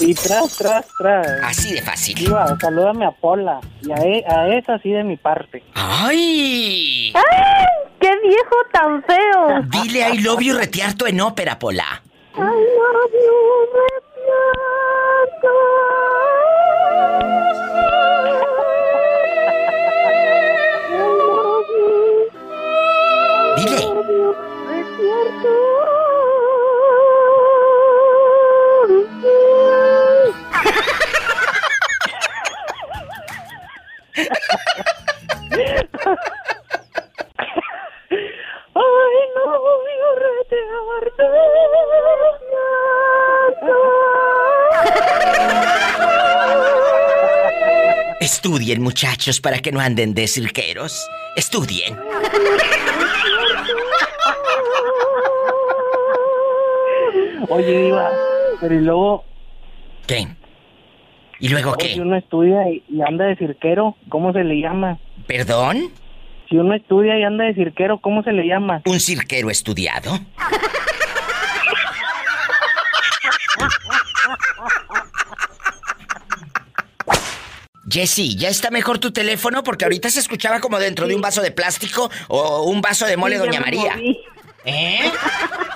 [0.00, 1.26] Y tras, tras, tras.
[1.42, 2.14] Así de fácil.
[2.16, 3.60] Diva, salúdame a Pola.
[3.82, 5.62] Y a, e- a esa sí de mi parte.
[5.74, 7.12] ¡Ay!
[7.14, 7.66] ¡Ay!
[8.00, 9.62] ¡Qué viejo tan feo!
[9.82, 12.02] Dile I love you retearto en ópera, Pola.
[12.34, 13.36] I love you,
[15.36, 15.48] Repiato.
[48.20, 51.06] Estudien, muchachos, para que no anden de cirqueros.
[51.36, 51.98] Estudien.
[57.48, 58.10] Oye, Diva,
[58.60, 59.24] pero luego.
[60.06, 60.28] ¿Qué?
[61.38, 62.00] ¿Y luego si qué?
[62.00, 64.98] uno estudia y, y anda de cirquero, ¿cómo se le llama?
[65.26, 65.90] ¿Perdón?
[66.48, 68.82] Si uno estudia y anda de cirquero, ¿cómo se le llama?
[68.86, 70.12] ¿Un cirquero estudiado?
[77.88, 79.62] Jessy, ¿ya está mejor tu teléfono?
[79.62, 83.16] Porque ahorita se escuchaba como dentro de un vaso de plástico o un vaso de
[83.16, 83.94] mole Sí, Doña María.
[83.96, 84.18] moví.
[84.66, 85.10] ¿Eh?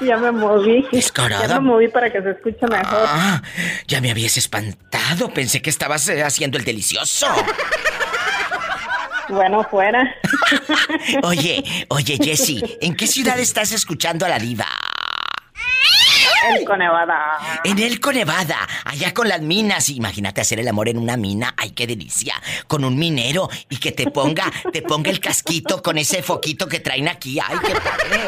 [0.00, 0.86] Ya me moví.
[0.90, 1.46] Descarada.
[1.46, 3.04] Ya me moví para que se escuche mejor.
[3.06, 3.42] Ah,
[3.86, 5.28] ya me habías espantado.
[5.28, 7.26] Pensé que estabas eh, haciendo el delicioso.
[9.28, 10.12] Bueno, fuera.
[11.22, 14.66] Oye, oye, Jessy, ¿en qué ciudad estás escuchando a la diva?
[16.48, 17.38] El Conevada.
[17.62, 19.88] En Elko, Nevada, allá con las minas.
[19.90, 21.54] Imagínate hacer el amor en una mina.
[21.56, 22.34] Ay, qué delicia.
[22.66, 26.80] Con un minero y que te ponga, te ponga el casquito con ese foquito que
[26.80, 27.38] traen aquí.
[27.38, 28.20] Ay, qué padre.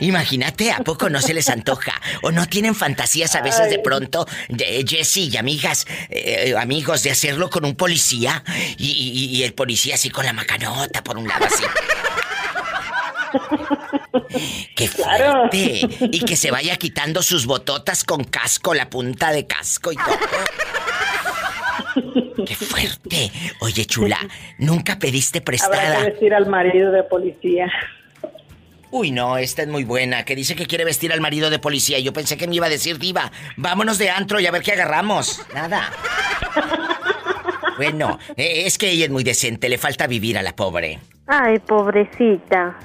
[0.00, 1.92] Imagínate, ¿a poco no se les antoja?
[2.22, 7.10] ¿O no tienen fantasías a veces de pronto, de Jessy y amigas, eh, amigos, de
[7.10, 8.42] hacerlo con un policía?
[8.78, 11.64] Y, y- y el policía así con la macanota por un lado así.
[14.76, 15.48] ¡Qué Claro.
[15.48, 15.88] fuerte!
[16.12, 20.18] Y que se vaya quitando sus bototas con casco, la punta de casco y todo.
[22.46, 23.30] ¡Qué fuerte!
[23.60, 24.18] Oye, chula,
[24.58, 25.98] ¿nunca pediste Habrá prestada?
[26.04, 27.70] que vestir al marido de policía.
[28.96, 31.98] Uy, no, esta es muy buena, que dice que quiere vestir al marido de policía.
[31.98, 34.70] Yo pensé que me iba a decir, diva, vámonos de antro y a ver qué
[34.70, 35.44] agarramos.
[35.52, 35.90] Nada.
[37.76, 41.00] Bueno, eh, es que ella es muy decente, le falta vivir a la pobre.
[41.26, 42.78] Ay, pobrecita.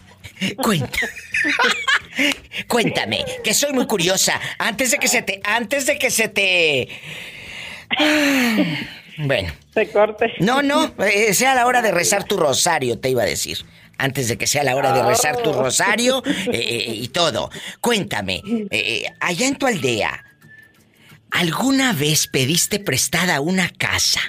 [0.58, 1.00] Cuenta.
[2.67, 4.41] Cuéntame, que soy muy curiosa.
[4.58, 5.39] Antes de que se te.
[5.43, 6.89] Antes de que se te.
[9.22, 9.52] Bueno.
[9.74, 10.34] Se corte.
[10.39, 13.58] No, no, eh, sea la hora de rezar tu rosario, te iba a decir.
[13.99, 17.51] Antes de que sea la hora de rezar tu rosario eh, eh, y todo.
[17.81, 20.23] Cuéntame, eh, allá en tu aldea,
[21.31, 24.21] ¿alguna vez pediste prestada una casa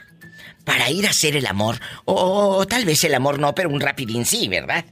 [0.64, 1.80] para ir a hacer el amor?
[2.04, 4.84] O, o tal vez el amor no, pero un rapidín sí, ¿verdad?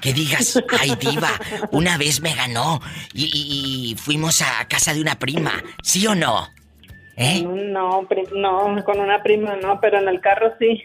[0.00, 1.30] Que digas, ay diva,
[1.70, 2.80] una vez me ganó
[3.12, 6.50] y, y- y fuimos a casa de una prima, ¿sí o no?
[7.16, 7.44] ¿Eh?
[7.44, 10.82] No, no, con una prima no, pero en el carro sí.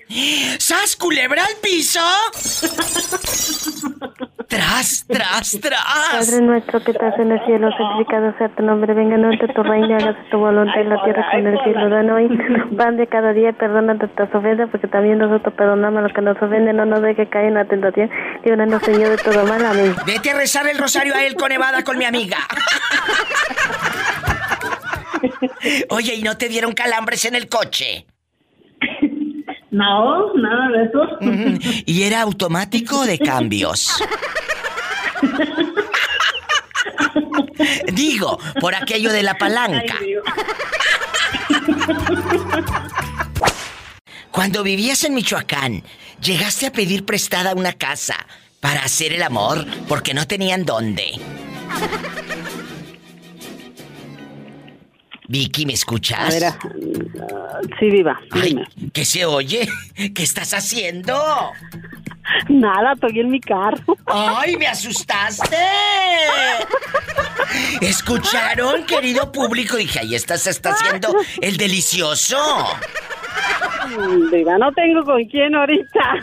[0.60, 2.00] ¡Sas, culebra al piso!
[4.48, 5.80] ¡Tras, tras, tras!
[6.12, 9.62] Padre nuestro que estás en el cielo, santificado sea tu nombre, venga a nosotros tu
[9.62, 11.90] reino, hágase tu voluntad en la tierra como en el cielo.
[11.90, 12.28] Danos hoy
[12.76, 16.42] pan de cada día, perdona nuestras ofensas, porque también nosotros perdonamos a los que nos
[16.42, 18.10] ofenden, no nos dejes caer en la tentación,
[18.44, 19.96] líbranos Señor de todo mal, amén.
[20.08, 22.38] Vete a rezar el rosario a él con Nevada con mi amiga.
[25.90, 28.06] Oye, ¿y no te dieron calambres en el coche?
[29.72, 31.02] No, nada de eso.
[31.86, 34.02] ¿Y era automático de cambios?
[37.94, 39.96] Digo, por aquello de la palanca.
[40.00, 40.16] Ay.
[44.32, 45.84] Cuando vivías en Michoacán,
[46.22, 48.16] llegaste a pedir prestada una casa
[48.60, 51.14] para hacer el amor porque no tenían dónde.
[55.30, 56.34] Vicky, ¿me A escuchas?
[56.34, 56.58] ver, ah,
[57.80, 58.20] sí, viva.
[58.32, 58.68] Ay, dime.
[58.92, 59.70] ¿qué se oye?
[59.96, 61.14] ¿Qué estás haciendo?
[62.48, 63.96] Nada, estoy en mi carro.
[64.08, 65.56] ¡Ay, me asustaste!
[67.82, 69.78] ¿Escucharon, querido público?
[69.78, 72.38] Dije, ahí está, se está haciendo el delicioso.
[74.60, 76.14] No tengo con quién ahorita.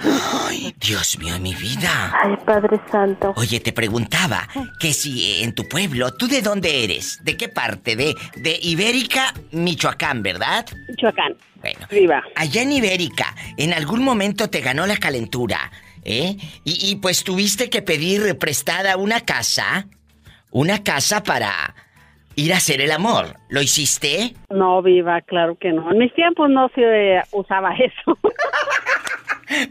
[0.48, 2.12] Ay, Dios mío, mi vida.
[2.22, 3.32] Ay, Padre Santo.
[3.36, 4.46] Oye, te preguntaba
[4.78, 7.18] que si en tu pueblo, ¿tú de dónde eres?
[7.24, 7.96] ¿De qué parte?
[7.96, 10.66] De, de Ibérica, Michoacán, ¿verdad?
[10.88, 11.34] Michoacán.
[11.60, 12.22] Bueno, Viva.
[12.34, 15.70] allá en Ibérica, en algún momento te ganó la calentura,
[16.04, 16.36] ¿eh?
[16.64, 19.86] Y, y pues tuviste que pedir prestada una casa,
[20.50, 21.74] una casa para
[22.36, 23.36] ir a hacer el amor.
[23.48, 24.34] ¿Lo hiciste?
[24.50, 25.90] No, viva, claro que no.
[25.90, 28.18] En mis tiempos no se usaba eso.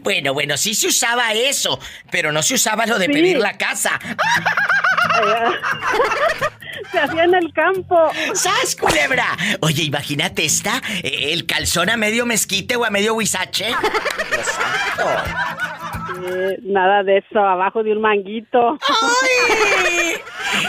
[0.00, 1.78] Bueno, bueno, sí se usaba eso,
[2.10, 3.12] pero no se usaba lo de Sí.
[3.12, 3.98] pedir la casa.
[6.90, 7.94] se hacía en el campo.
[8.32, 9.26] ¡Sas, culebra!
[9.60, 13.66] Oye, imagínate esta, eh, el calzón a medio mezquite o a medio huizache.
[16.26, 18.78] Eh, nada de eso, abajo de un manguito.
[18.88, 20.14] ¡Ay!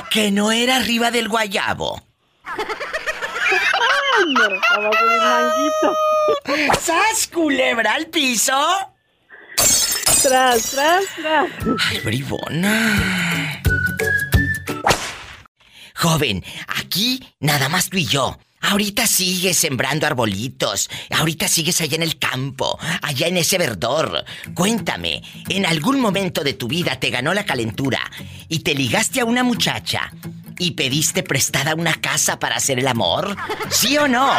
[0.09, 2.01] Que no era arriba del guayabo.
[6.81, 8.53] ¡Sas, culebra al piso!
[10.21, 11.45] Tras, tras, tras.
[11.89, 13.61] Ay, bribona.
[15.95, 18.37] Joven, aquí nada más tú y yo.
[18.61, 20.89] Ahorita sigues sembrando arbolitos.
[21.11, 24.25] Ahorita sigues allá en el campo, allá en ese verdor.
[24.53, 27.99] Cuéntame, ¿en algún momento de tu vida te ganó la calentura
[28.49, 30.11] y te ligaste a una muchacha
[30.57, 33.35] y pediste prestada una casa para hacer el amor?
[33.69, 34.31] ¿Sí o no?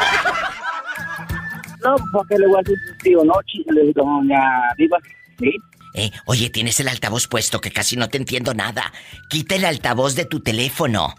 [1.85, 4.41] No, porque le voy a decir sí o no, chile, doña
[4.77, 4.99] Diva.
[5.39, 5.55] Sí.
[5.95, 8.93] Eh, oye, tienes el altavoz puesto que casi no te entiendo nada.
[9.31, 11.15] Quita el altavoz de tu teléfono.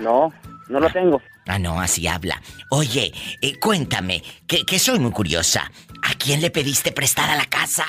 [0.00, 0.32] No,
[0.68, 1.20] no lo tengo.
[1.46, 2.40] Ah, no, así habla.
[2.70, 5.70] Oye, eh, cuéntame, que, que soy muy curiosa.
[6.02, 7.84] ¿A quién le pediste prestada la casa?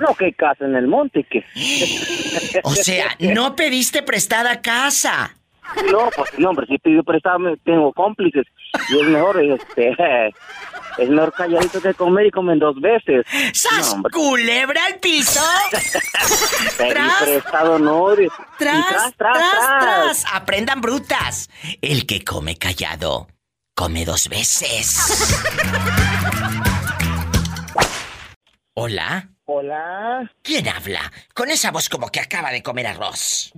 [0.00, 1.44] No, que casa en el monte, que.
[2.62, 5.36] O sea, no pediste prestada casa.
[5.90, 8.46] No, pues no, hombre, si pido prestado me tengo cómplices.
[8.90, 9.96] Y es mejor, este.
[10.98, 13.24] Es mejor calladito que comer y comen dos veces.
[13.52, 13.96] ¡Sas!
[13.96, 14.02] No.
[14.12, 15.40] ¡Culebra al piso!
[16.78, 17.22] ¡Tras!
[17.22, 18.14] prestado, no.
[18.14, 18.28] y- y
[18.58, 19.78] ¡Tras, tras, tras, tras.
[19.80, 20.24] tras!
[20.32, 21.50] ¡Aprendan brutas!
[21.82, 23.26] El que come callado,
[23.74, 25.40] come dos veces.
[28.76, 29.28] ¿Hola?
[29.46, 30.30] Hola.
[30.42, 31.12] ¿Quién habla?
[31.34, 33.52] Con esa voz como que acaba de comer arroz.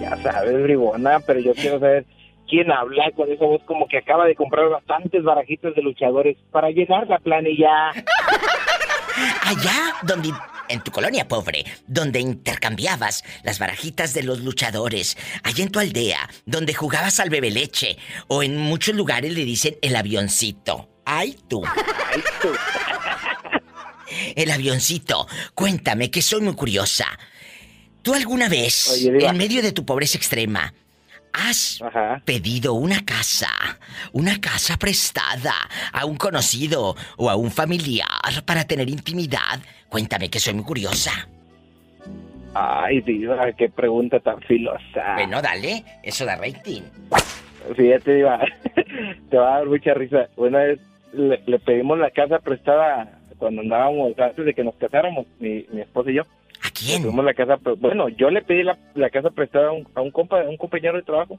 [0.00, 2.04] Ya sabes, bribona, pero yo quiero saber
[2.52, 6.68] quién habla con esa voz como que acaba de comprar bastantes barajitas de luchadores para
[6.68, 7.90] llenar la planilla.
[9.42, 10.32] Allá donde
[10.68, 16.28] en tu colonia pobre, donde intercambiabas las barajitas de los luchadores, allá en tu aldea,
[16.46, 17.98] donde jugabas al bebe leche,
[18.28, 20.88] o en muchos lugares le dicen el avioncito.
[21.04, 21.62] ¡Ay tú!
[22.12, 22.48] Ay, tú.
[24.36, 25.26] El avioncito.
[25.54, 27.06] Cuéntame, que soy muy curiosa.
[28.02, 30.74] ¿Tú alguna vez, Oye, en medio de tu pobreza extrema,
[31.32, 32.22] has Ajá.
[32.24, 33.48] pedido una casa,
[34.12, 35.54] una casa prestada
[35.92, 39.60] a un conocido o a un familiar para tener intimidad?
[39.88, 41.28] Cuéntame, que soy muy curiosa.
[42.54, 45.14] Ay, diva, qué pregunta tan filosa.
[45.14, 46.82] Bueno, dale, eso da rating.
[47.76, 48.40] Fíjate, diva,
[49.30, 50.28] te va a dar mucha risa.
[50.36, 50.80] Una vez
[51.12, 55.80] le, le pedimos la casa prestada cuando andábamos, antes de que nos casáramos, mi, mi
[55.80, 56.22] esposa y yo.
[56.82, 57.24] ¿A Le quién?
[57.24, 60.10] la casa, pre- bueno, yo le pedí la, la casa prestada a un, a un
[60.10, 61.38] compa, a un compañero de trabajo,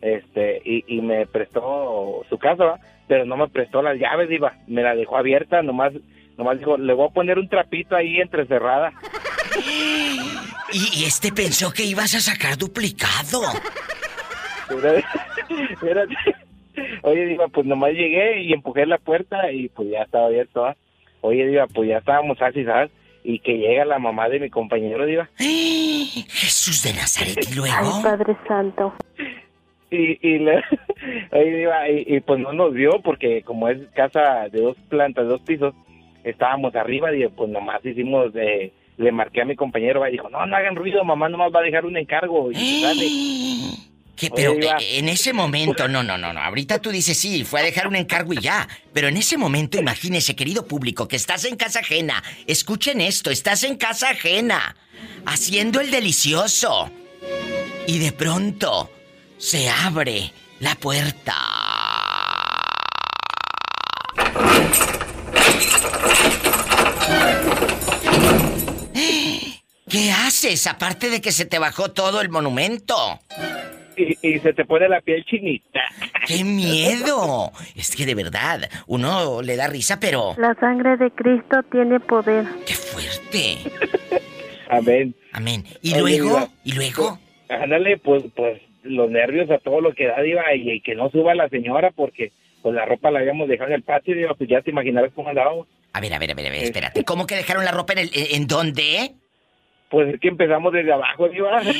[0.00, 2.80] este, y, y me prestó su casa, ¿va?
[3.08, 5.92] pero no me prestó las llaves, diva, me la dejó abierta, nomás,
[6.38, 8.92] nomás dijo, le voy a poner un trapito ahí entrecerrada.
[10.74, 13.42] Y, y este pensó que ibas a sacar duplicado.
[15.70, 16.14] Espérate.
[17.02, 20.64] Oye, Diva, pues nomás llegué y empujé la puerta y pues ya estaba abierto.
[21.20, 22.90] Oye, Diva, pues ya estábamos así, ¿sabes?
[23.24, 25.28] Y que llega la mamá de mi compañero, Diva.
[25.38, 28.02] Jesús de Nazaret, y Ay, luego.
[28.02, 28.94] Padre Santo.
[29.90, 30.62] Y, y, le-
[31.32, 35.28] oye, Diva, y, y, pues no nos vio porque como es casa de dos plantas,
[35.28, 35.74] dos pisos,
[36.24, 38.72] estábamos arriba y pues nomás hicimos de...
[38.98, 41.62] Le marqué a mi compañero y dijo, no, no hagan ruido, mamá nomás va a
[41.62, 42.50] dejar un encargo.
[42.52, 43.06] Y sale.
[44.16, 44.26] ¿Qué?
[44.26, 46.40] Oye, Pero eh, en ese momento, no, no, no, no.
[46.40, 48.68] Ahorita tú dices sí, fue a dejar un encargo y ya.
[48.92, 52.22] Pero en ese momento, imagínese, querido público, que estás en casa ajena.
[52.46, 54.76] Escuchen esto, estás en casa ajena,
[55.26, 56.90] haciendo el delicioso.
[57.86, 58.90] Y de pronto
[59.38, 61.36] se abre la puerta.
[69.88, 70.66] ¿Qué haces?
[70.66, 73.20] Aparte de que se te bajó todo el monumento.
[73.96, 75.80] Y, y se te pone la piel chinita.
[76.26, 77.52] ¡Qué miedo!
[77.76, 80.34] Es que de verdad, uno le da risa, pero...
[80.38, 82.46] La sangre de Cristo tiene poder.
[82.66, 83.58] ¡Qué fuerte!
[84.68, 85.14] Amén.
[85.32, 85.64] Amén.
[85.82, 86.38] ¿Y Oye, luego?
[86.38, 87.18] Diva, ¿Y luego?
[87.48, 91.10] Ándale, pues, pues los nervios a todo lo que da, Diva, y, y que no
[91.10, 92.32] suba la señora porque
[92.62, 95.28] pues la ropa la habíamos dejado en el patio, Diva, pues ya te imaginarás cómo
[95.28, 95.66] andábamos.
[95.92, 97.04] A ver, a ver, a ver, a ver, espérate.
[97.04, 98.10] ¿Cómo que dejaron la ropa en el...
[98.14, 99.12] en, en dónde?
[99.92, 101.60] Pues es que empezamos desde abajo, Diva.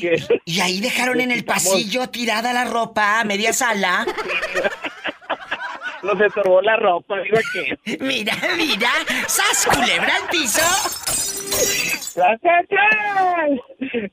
[0.00, 4.06] Que- Y ahí dejaron en el pasillo tirada la ropa a media sala.
[6.02, 7.98] Nos estorbó la ropa, Diva, que...
[8.04, 8.88] Mira, mira.
[9.26, 10.62] ¡Sas, culebra al piso!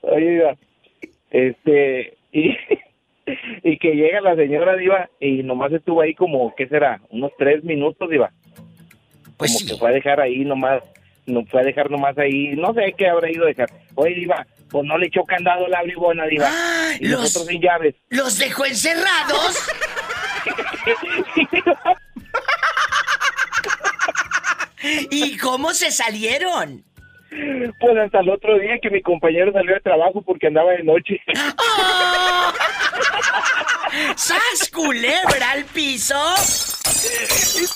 [0.02, 0.56] Oye, Diva,
[1.32, 2.18] este...
[2.34, 2.58] Y,
[3.64, 7.00] y que llega la señora, Diva, y nomás estuvo ahí como, ¿qué será?
[7.10, 8.32] Unos tres minutos, Diva.
[9.38, 9.68] Pues como sí.
[9.68, 10.84] que fue a dejar ahí nomás,
[11.28, 13.70] no fue a dejar nomás ahí, no sé qué habrá ido a dejar.
[13.96, 16.48] Oye, Diva, pues no le echó candado a la bribona, Diva.
[16.50, 17.96] Ah, y los- nosotros sin llaves.
[18.10, 19.68] ¿Los dejó encerrados?
[25.10, 26.84] ¿Y cómo se salieron?
[27.80, 31.20] Pues hasta el otro día que mi compañero salió de trabajo porque andaba de noche.
[31.58, 32.54] ¡Oh!
[34.16, 36.16] ¡Sas, culebra al piso!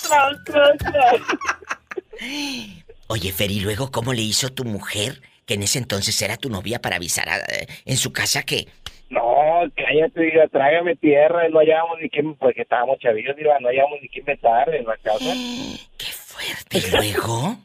[0.08, 1.16] Tras, tras, tras.
[3.12, 6.50] Oye, Fer, ¿y luego cómo le hizo tu mujer, que en ese entonces era tu
[6.50, 8.68] novia, para avisar a- eh, en su casa que...
[9.10, 9.22] No,
[9.76, 14.08] cállate, diva, trágame tierra, no hallábamos ni qué, porque estábamos chavillos, diva, no hallábamos ni
[14.08, 15.26] qué inventar en la casa.
[15.98, 16.78] ¡Qué fuerte!
[16.78, 17.58] ¿Y luego?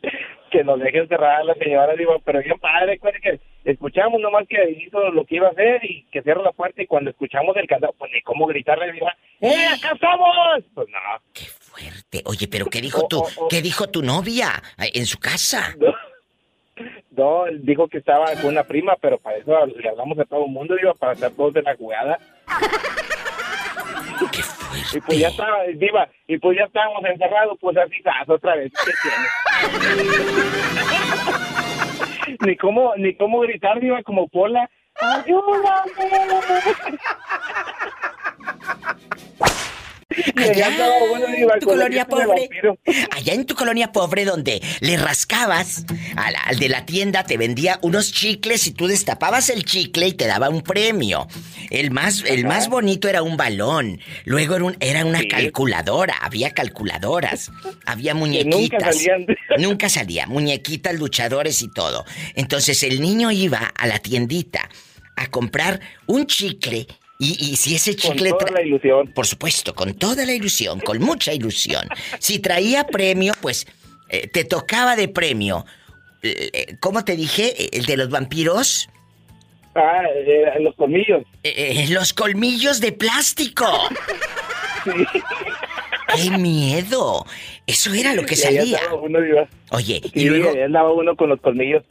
[0.50, 3.40] que nos dejen cerrar la señora, digo, pero bien padre, pues, que
[3.70, 6.86] escuchamos nomás que hizo lo que iba a hacer y que cierra la puerta y
[6.86, 9.08] cuando escuchamos el candado, pues ni cómo gritarle, digo,
[9.42, 10.64] ¡eh, acá estamos!
[10.74, 10.98] Pues no.
[11.34, 11.44] ¡Qué
[11.74, 12.22] fuerte!
[12.24, 15.74] Oye, pero ¿qué dijo tu, qué dijo tu novia eh, en su casa?
[17.16, 20.50] No, dijo que estaba con una prima, pero para eso le hablamos a todo el
[20.50, 22.18] mundo, digo, para estar todos de la jugada.
[24.32, 24.98] ¡Qué fuerte!
[24.98, 28.90] Y pues ya estaba, diva, y pues ya estábamos encerrados, pues así, otra vez, ¿qué
[29.00, 29.28] tiene?
[32.40, 34.68] ni cómo, ni cómo gritar, diva, como Pola.
[35.00, 35.92] ¡Ayúdame!
[40.36, 42.48] Allá, en tu colonia pobre,
[43.10, 45.84] allá en tu colonia pobre donde le rascabas
[46.16, 50.12] al, al, de la tienda te vendía unos chicles y tú destapabas el chicle y
[50.12, 51.26] te daba un premio.
[51.70, 54.00] El más, el más bonito era un balón.
[54.24, 56.14] Luego era, un, era una calculadora.
[56.20, 57.50] Había calculadoras.
[57.86, 58.96] Había muñequitas.
[58.96, 60.26] Nunca, nunca salía.
[60.26, 62.04] Muñequitas, luchadores y todo.
[62.34, 64.68] Entonces el niño iba a la tiendita
[65.16, 66.86] a comprar un chicle
[67.18, 68.30] y, y, si ese chicle...
[68.30, 69.12] Con toda la ilusión.
[69.14, 71.86] Por supuesto, con toda la ilusión, con mucha ilusión.
[72.18, 73.66] Si traía premio, pues
[74.08, 75.64] eh, te tocaba de premio.
[76.22, 77.76] Eh, ¿Cómo te dije?
[77.76, 78.88] ¿El de los vampiros?
[79.76, 81.24] Ah, eh, los colmillos.
[81.90, 83.66] los colmillos de plástico.
[84.84, 84.90] Sí.
[86.14, 87.24] ¡Qué miedo!
[87.66, 88.78] Eso era lo que salía.
[89.00, 89.18] Uno,
[89.70, 90.50] Oye, y, y luego...
[90.62, 91.82] andaba uno con los colmillos.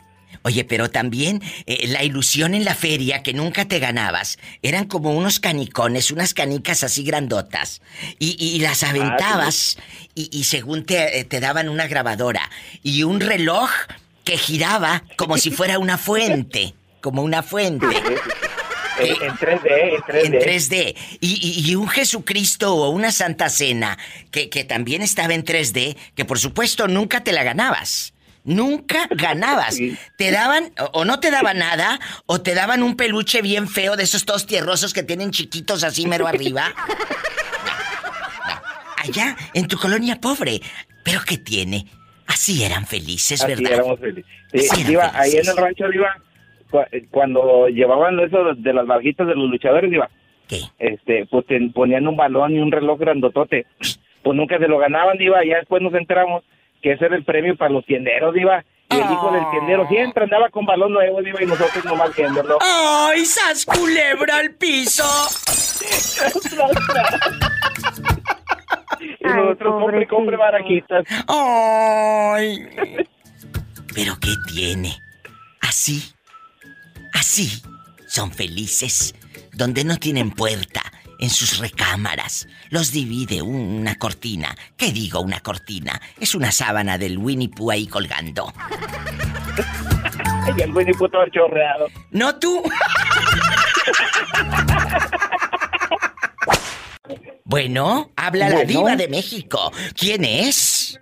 [0.44, 4.38] Oye, pero también eh, la ilusión en la feria que nunca te ganabas.
[4.62, 7.82] Eran como unos canicones, unas canicas así grandotas.
[8.20, 9.24] Y, y las aventabas
[9.80, 9.84] Ah,
[10.16, 12.50] y, y, según te, eh, te, daban una grabadora.
[12.84, 13.70] Y un reloj
[14.24, 16.74] que giraba como si fuera una fuente.
[17.02, 17.88] Como una fuente.
[19.00, 20.26] En, en 3D, en 3D.
[20.26, 20.96] En 3D.
[21.20, 23.98] Y, y, y, un Jesucristo o una Santa Cena
[24.32, 28.13] que, que también estaba en 3D, que por supuesto nunca te la ganabas.
[28.44, 29.76] Nunca ganabas.
[29.76, 29.98] Sí.
[30.18, 34.04] Te daban, o, no te daban nada, o te daban un peluche bien feo de
[34.04, 36.74] esos todos tierrosos que tienen chiquitos así mero arriba.
[37.66, 38.62] No, no.
[38.98, 40.60] Allá, en tu colonia pobre.
[41.04, 41.86] ¿Pero qué tiene?
[42.28, 43.80] Así eran felices, así ¿verdad?
[43.80, 44.32] Éramos felices.
[44.54, 45.86] Sí, iba, ahí en el rancho
[47.12, 50.10] cuando llevaban eso de las barjitas de los luchadores, iba.
[50.48, 50.60] ¿Qué?
[50.80, 53.66] Este, pues te ponían un balón y un reloj grandotote.
[54.24, 56.44] Pues nunca se lo ganaban, iba, y ya después nos enteramos
[56.84, 58.64] que ese era el premio para los tienderos, Diva.
[58.90, 62.60] Y el hijo del tiendero siempre andaba con balón nuevo, Diva, y nosotros nomás viéndolo.
[62.62, 65.04] ¡Ay, sas culebra al piso!
[69.20, 71.06] y nosotros compre, compre barajitas.
[71.28, 72.68] ¡Ay!
[73.96, 74.96] ¿Pero qué tiene?
[75.62, 76.14] Así,
[77.14, 77.64] así
[78.08, 79.16] son felices,
[79.54, 80.82] donde no tienen puerta,
[81.24, 82.50] en sus recámaras.
[82.70, 84.54] Los divide una cortina.
[84.76, 86.02] ¿Qué digo una cortina?
[86.20, 88.52] Es una sábana del Winnie Pooh ahí colgando.
[90.58, 91.88] y el Winnie Pooh todo chorreado.
[92.12, 92.62] ¿No tú?
[97.46, 98.60] bueno, habla bueno.
[98.60, 99.72] la diva de México.
[99.98, 101.00] ¿Quién es?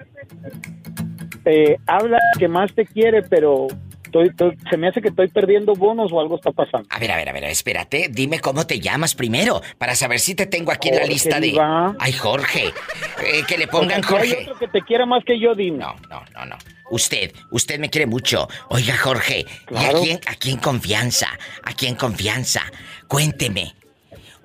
[1.46, 3.70] Eh, habla que más te quiere, pero
[4.12, 6.86] Estoy, estoy, se me hace que estoy perdiendo bonos o algo está pasando.
[6.90, 8.10] A ver, a ver, a ver, espérate.
[8.10, 11.40] Dime cómo te llamas primero, para saber si te tengo aquí Jorge, en la lista
[11.40, 11.58] de...
[11.98, 12.66] Ay, Jorge.
[12.66, 14.36] Eh, que le pongan Jorge.
[14.38, 15.78] Hay otro que te quiera más que yo, dime.
[15.78, 16.58] No, no, no, no.
[16.90, 18.50] Usted, usted me quiere mucho.
[18.68, 20.00] Oiga, Jorge, claro.
[20.00, 21.28] ¿y a quién, aquí en confianza?
[21.64, 22.64] Aquí en confianza.
[23.08, 23.74] Cuénteme.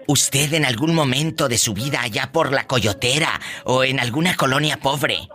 [0.09, 4.77] ¿Usted en algún momento de su vida allá por la Coyotera o en alguna colonia
[4.77, 5.29] pobre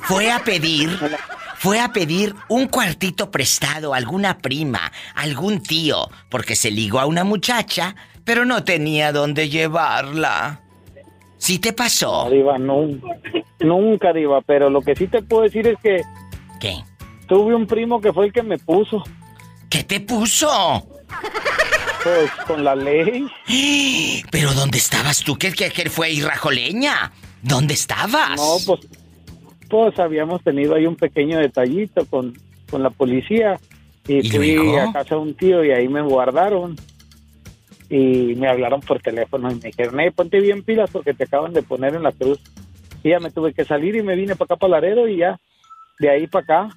[0.00, 0.90] fue a pedir
[1.58, 7.06] fue a pedir un cuartito prestado a alguna prima, algún tío, porque se ligó a
[7.06, 10.60] una muchacha, pero no tenía dónde llevarla.
[11.36, 12.24] ¿Sí te pasó?
[12.24, 12.88] No, diva, no,
[13.60, 16.02] nunca, Diva, pero lo que sí te puedo decir es que...
[16.60, 16.76] ¿Qué?
[17.26, 19.02] Tuve un primo que fue el que me puso.
[19.68, 20.86] ¿Qué te puso?
[22.02, 23.26] Pues con la ley.
[24.30, 25.36] ¿Pero dónde estabas tú?
[25.36, 27.12] ¿Qué, qué, qué fue Rajoleña?
[27.42, 28.36] ¿Dónde estabas?
[28.36, 28.88] No, pues
[29.68, 32.32] pues habíamos tenido ahí un pequeño detallito con,
[32.70, 33.60] con la policía
[34.06, 34.80] y, ¿Y fui luego?
[34.80, 36.74] a casa de un tío y ahí me guardaron
[37.90, 41.52] y me hablaron por teléfono y me dijeron, hey, ponte bien pilas porque te acaban
[41.52, 42.38] de poner en la cruz.
[43.02, 45.38] Y ya me tuve que salir y me vine para acá para Laredo y ya,
[45.98, 46.76] de ahí para acá.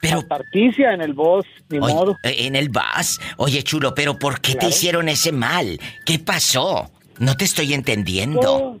[0.00, 0.22] Pero...
[0.26, 2.16] Tarticia en el bus, ni Oye, modo.
[2.22, 3.20] En el bus.
[3.36, 4.60] Oye, chulo, pero ¿por qué Claro.
[4.68, 5.78] te hicieron ese mal?
[6.04, 6.90] ¿Qué pasó?
[7.18, 8.78] No te estoy entendiendo.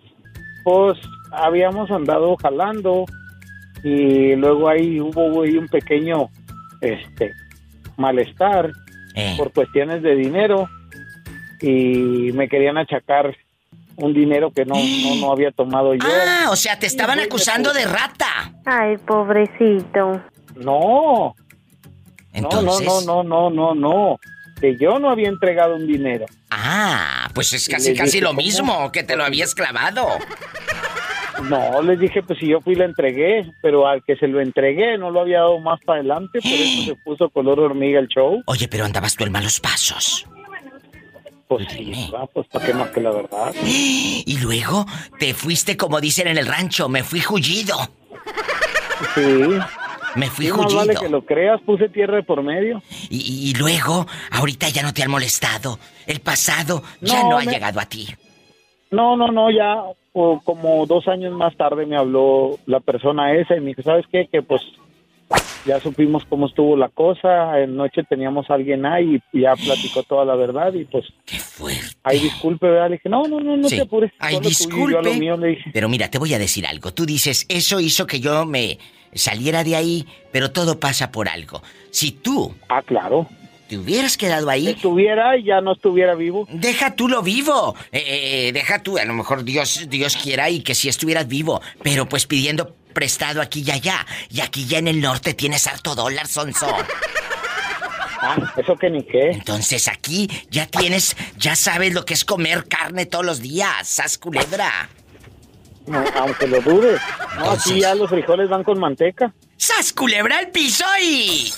[0.64, 3.04] Pues, pues habíamos andado jalando
[3.82, 6.28] y luego ahí hubo ahí un pequeño
[6.80, 7.32] este
[7.96, 8.70] malestar
[9.14, 9.34] Eh.
[9.36, 10.68] por cuestiones de dinero
[11.60, 13.36] y me querían achacar
[13.96, 16.00] un dinero que no, no, no había tomado yo.
[16.04, 18.52] Ah, o sea, te estaban acusando de rata.
[18.66, 20.20] Ay, pobrecito.
[20.56, 21.34] No.
[22.32, 24.20] Entonces- No, no, no, no, no, no, no.
[24.60, 26.26] Que yo no había entregado un dinero.
[26.50, 28.38] Ah, pues es casi casi lo ¿cómo?
[28.40, 30.06] mismo, que te lo habías clavado.
[31.48, 34.40] No, les dije, pues si yo fui y la entregué, pero al que se lo
[34.40, 38.06] entregué no lo había dado más para adelante, por eso se puso color hormiga el
[38.08, 38.42] show.
[38.46, 40.24] Oye, pero andabas tú en malos pasos.
[41.48, 43.52] Pues sí, va, pues para qué más que la verdad.
[43.62, 44.86] Y luego
[45.18, 47.76] te fuiste, como dicen en el rancho, me fui jullido.
[49.14, 49.58] Sí.
[50.16, 50.76] Me fui más jullido.
[50.76, 52.82] vale que lo creas, puse tierra de por medio.
[53.10, 55.78] Y, y luego, ahorita ya no te han molestado.
[56.06, 58.08] El pasado ya No, no, ha llegado a ti.
[58.90, 63.56] No, no, no, ya o como dos años más tarde me habló la persona esa
[63.56, 64.28] y me dijo, ¿sabes qué?
[64.30, 64.62] Que pues
[65.64, 70.02] ya supimos cómo estuvo la cosa, en noche teníamos a alguien ahí y ya platicó
[70.02, 71.04] toda la verdad y pues...
[71.24, 71.96] ¡Qué fuerte!
[72.02, 72.88] Ay, disculpe, ¿verdad?
[72.90, 73.76] Le dije, no, no, no, no Sí.
[73.76, 74.12] te apures.
[74.18, 75.14] Ay, yo disculpe.
[75.18, 75.70] mío", le dije.
[75.72, 76.92] Pero mira, te voy a decir algo.
[76.92, 78.78] Tú dices, eso hizo que yo me
[79.14, 81.62] saliera de ahí, pero todo pasa por algo.
[81.90, 82.54] Si tú...
[82.68, 83.26] Ah, claro.
[83.68, 84.68] Te hubieras quedado ahí...
[84.68, 86.46] Estuviera y ya no estuviera vivo.
[86.50, 87.74] Deja tú lo vivo.
[87.92, 91.62] Eh, eh, deja tú, a lo mejor Dios, Dios quiera y que si estuvieras vivo.
[91.82, 94.06] Pero pues pidiendo prestado aquí y allá.
[94.30, 96.66] Y aquí ya en el norte tienes harto dólar, sonso.
[98.20, 99.30] Ah, eso que ni qué.
[99.30, 104.16] Entonces aquí ya tienes, ya sabes lo que es comer carne todos los días, sas
[104.18, 104.88] culebra.
[105.86, 107.00] No, aunque lo dudes.
[107.36, 109.34] No, Entonces- aquí ya los frijoles van con manteca.
[109.56, 111.52] ¡Sas culebra al piso y...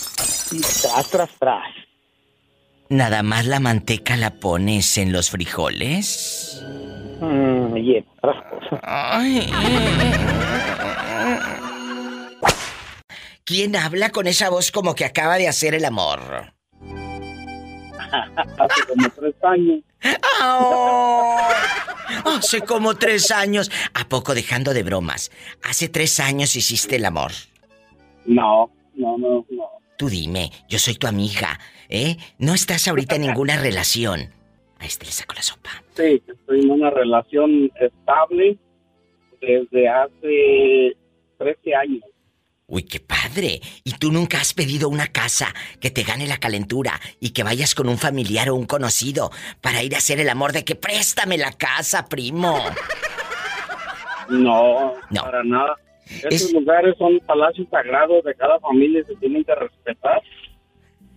[0.53, 1.65] Y tras, tras, tras.
[2.89, 6.65] Nada más la manteca la pones en los frijoles.
[7.21, 8.81] Mm, y otras cosas.
[8.83, 9.51] Ay.
[13.45, 16.21] ¿Quién habla con esa voz como que acaba de hacer el amor?
[18.59, 19.81] Hace como tres años.
[20.41, 21.49] ¡Ah!
[22.25, 23.71] Hace como tres años.
[23.95, 25.31] ¿A poco dejando de bromas?
[25.63, 27.33] Hace tres años hiciste el amor.
[28.27, 29.76] No, no, no, no.
[29.97, 32.17] Tú dime, yo soy tu amiga, ¿eh?
[32.39, 34.33] No estás ahorita en ninguna relación.
[34.79, 35.71] A este le saco la sopa.
[35.97, 38.59] Sí, estoy en una relación estable
[39.41, 40.97] desde hace
[41.39, 42.03] 13 años.
[42.69, 43.61] Uy, qué padre.
[43.85, 47.75] ¿Y tú nunca has pedido una casa que te gane la calentura y que vayas
[47.77, 49.31] con un familiar o un conocido
[49.61, 52.59] para ir a hacer el amor de que préstame la casa, primo?
[54.29, 55.23] No, No.
[55.23, 55.77] para nada.
[56.07, 60.23] Esos lugares son palacios sagrados de cada familia y se tienen que respetar.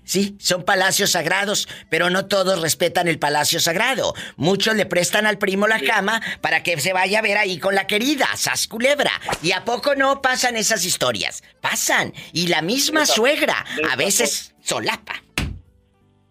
[0.09, 4.15] Sí, son palacios sagrados, pero no todos respetan el palacio sagrado.
[4.37, 7.75] Muchos le prestan al primo la cama para que se vaya a ver ahí con
[7.75, 9.11] la querida, sas culebra.
[9.43, 11.43] ¿Y a poco no pasan esas historias?
[11.61, 12.11] Pasan.
[12.33, 15.13] Y la misma suegra a veces solapa.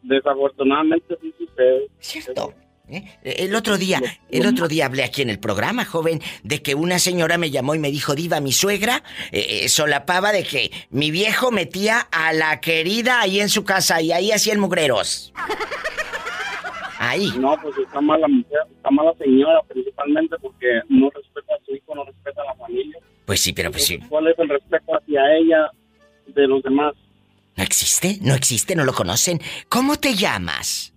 [0.02, 1.88] Desafortunadamente sí sucede.
[2.00, 2.54] Cierto.
[2.90, 3.04] ¿Eh?
[3.22, 6.98] El otro día, el otro día hablé aquí en el programa, joven, de que una
[6.98, 11.10] señora me llamó y me dijo, Diva, mi suegra eh, eh, solapaba de que mi
[11.10, 15.32] viejo metía a la querida ahí en su casa y ahí hacían mugreros.
[16.98, 17.30] Ahí.
[17.38, 21.94] No, pues está mala mujer, está mala señora principalmente porque no respeta a su hijo,
[21.94, 22.98] no respeta a la familia.
[23.24, 23.98] Pues sí, pero pues sí.
[24.08, 25.70] ¿Cuál es el respeto hacia ella
[26.26, 26.94] de los demás?
[27.56, 28.18] ¿No existe?
[28.22, 28.74] ¿No existe?
[28.74, 29.40] ¿No lo conocen?
[29.68, 30.92] ¿Cómo te llamas?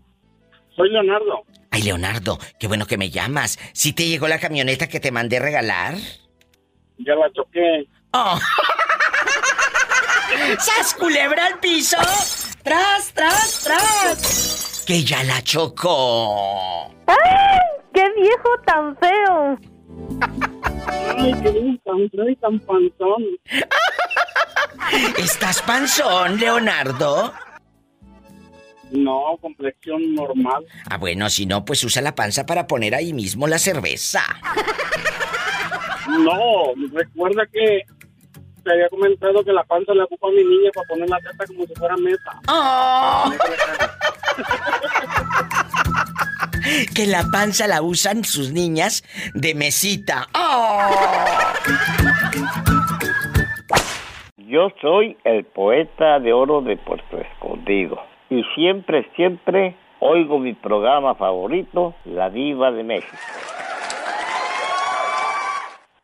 [0.75, 1.43] Soy Leonardo.
[1.73, 3.57] Ay, Leonardo, qué bueno que me llamas.
[3.73, 5.95] ¿Sí te llegó la camioneta que te mandé regalar?
[6.97, 7.87] Ya la choqué.
[8.11, 8.37] Oh.
[10.59, 11.95] ¡Sas culebra al piso!
[12.61, 14.83] ¡Tras, tras, tras!
[14.85, 16.93] Que ya la chocó.
[17.07, 17.59] ¡Ay!
[17.93, 19.57] ¡Qué viejo tan feo!
[21.17, 23.23] Ay, qué bien, tan feo y tan panzón.
[25.17, 27.33] ¿Estás panzón, Leonardo?
[28.91, 30.65] No, complexión normal.
[30.89, 34.21] Ah, bueno, si no, pues usa la panza para poner ahí mismo la cerveza.
[36.07, 37.85] No, recuerda que
[38.63, 41.45] te había comentado que la panza le ocupa a mi niña para poner la teta
[41.47, 42.41] como si fuera mesa.
[42.47, 43.31] ¡Oh!
[46.95, 50.27] Que la panza la usan sus niñas de mesita.
[50.35, 50.91] ¡Oh!
[54.37, 61.15] Yo soy el poeta de oro de Puerto Escondido y siempre, siempre oigo mi programa
[61.15, 63.17] favorito, La Diva de México.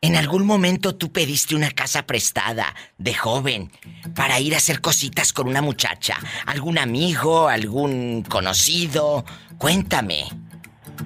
[0.02, 2.66] ¿En algún momento tú pediste una casa prestada
[2.98, 3.70] de joven
[4.14, 6.16] para ir a hacer cositas con una muchacha?
[6.46, 7.48] ¿Algún amigo?
[7.48, 9.24] ¿Algún conocido?
[9.56, 10.24] Cuéntame.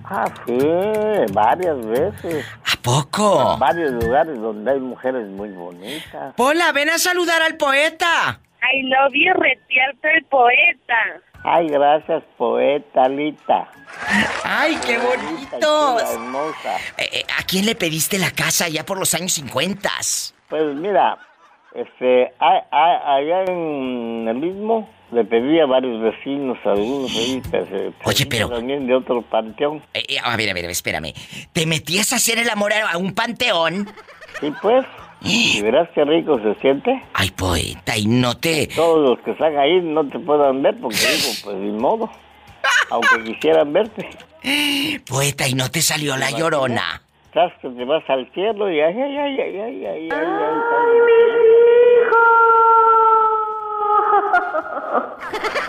[0.05, 0.59] Ah, sí,
[1.33, 2.45] varias veces.
[2.65, 3.55] ¿A poco?
[3.55, 6.35] En varios lugares donde hay mujeres muy bonitas.
[6.37, 8.41] Hola, ven a saludar al poeta.
[8.63, 11.21] I love you, retiarte el poeta.
[11.45, 13.69] Ay, gracias, poeta Lita.
[14.45, 16.03] ¡Ay, qué bonitos!
[16.99, 19.91] Eh, eh, ¿A quién le pediste la casa ya por los años 50?
[20.49, 21.19] Pues mira,
[21.75, 27.67] este, a- a- allá en el mismo le pedí a varios vecinos, algunos ahí, pues,
[27.73, 29.83] eh, Oye, pero- también de otro panteón.
[29.95, 31.13] Eh, eh, a ver, a ver, espérame.
[31.53, 33.89] ¿Te metías a hacer el amor a a un panteón?
[34.41, 34.87] Sí, pues.
[35.25, 37.03] ¿Y verás qué rico se siente?
[37.15, 38.67] Ay, poeta, y no te...
[38.69, 42.11] Todos los que están ahí no te puedan ver porque digo, pues ni modo.
[42.91, 44.09] Aunque quisieran verte.
[45.09, 47.03] Poeta, y no te salió la llorona.
[47.27, 50.13] Estás que te vas al cielo y ay, ay, ay, ay, ay, ay, ay, ay,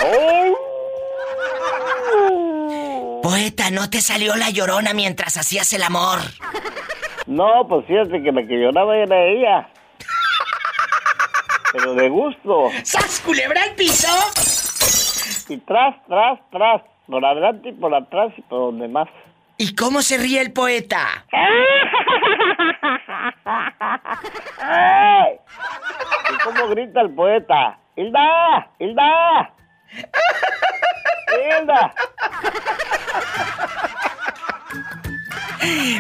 [0.01, 0.53] ay.
[3.23, 6.19] Poeta, no te salió la llorona mientras hacías el amor.
[7.25, 9.69] No, pues fíjate que la que lloraba era ella.
[11.73, 12.69] Pero de gusto.
[12.83, 14.09] ¡Sas, culebra al piso!
[15.49, 16.81] Y tras, tras, tras.
[17.07, 19.09] Por adelante y por atrás y por donde más.
[19.57, 21.25] ¿Y cómo se ríe el poeta?
[26.33, 27.77] ¿Y cómo grita el poeta?
[27.95, 28.67] ¡Hilda!
[28.79, 29.53] ¡Hilda!
[31.59, 31.93] ¡Hilda!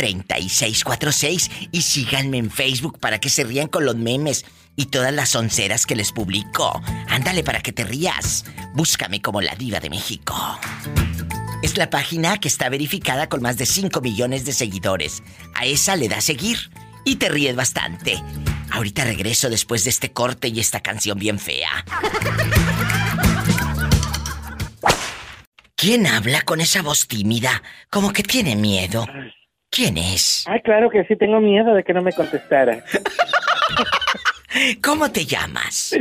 [0.00, 4.44] 1877-354-3646 y síganme en Facebook para que se rían con los memes
[4.76, 6.80] y todas las onceras que les publico.
[7.08, 8.44] Ándale para que te rías.
[8.74, 10.34] Búscame como la diva de México.
[11.62, 15.22] Es la página que está verificada con más de 5 millones de seguidores.
[15.54, 16.70] A esa le das seguir
[17.04, 18.22] y te ríes bastante.
[18.70, 21.84] Ahorita regreso después de este corte y esta canción bien fea.
[25.74, 27.62] ¿Quién habla con esa voz tímida?
[27.90, 29.06] Como que tiene miedo.
[29.70, 30.44] ¿Quién es?
[30.46, 32.84] Ay, claro que sí, tengo miedo de que no me contestara.
[34.82, 35.96] ¿Cómo te llamas?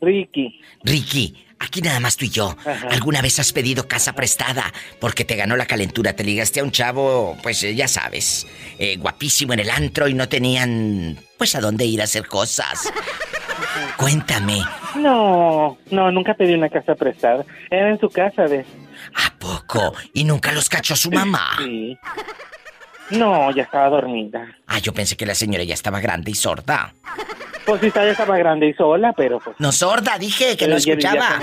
[0.00, 0.60] Ricky.
[0.82, 2.56] Ricky, aquí nada más tú y yo.
[2.90, 6.14] ¿Alguna vez has pedido casa prestada porque te ganó la calentura?
[6.14, 8.46] Te ligaste a un chavo, pues eh, ya sabes,
[8.78, 12.90] eh, guapísimo en el antro y no tenían, pues, a dónde ir a hacer cosas.
[13.96, 14.58] Cuéntame,
[14.96, 17.44] No, no, nunca pedí una casa prestada.
[17.70, 18.66] Era en su casa, ¿ves?
[19.42, 21.56] poco, y nunca los cachó su mamá.
[21.58, 21.98] Sí.
[23.12, 24.46] No, ya estaba dormida.
[24.66, 26.94] Ah, yo pensé que la señora ya estaba grande y sorda.
[27.64, 29.56] Pues sí, ya estaba grande y sola, pero pues...
[29.58, 31.40] No sorda, dije que no escuchaba.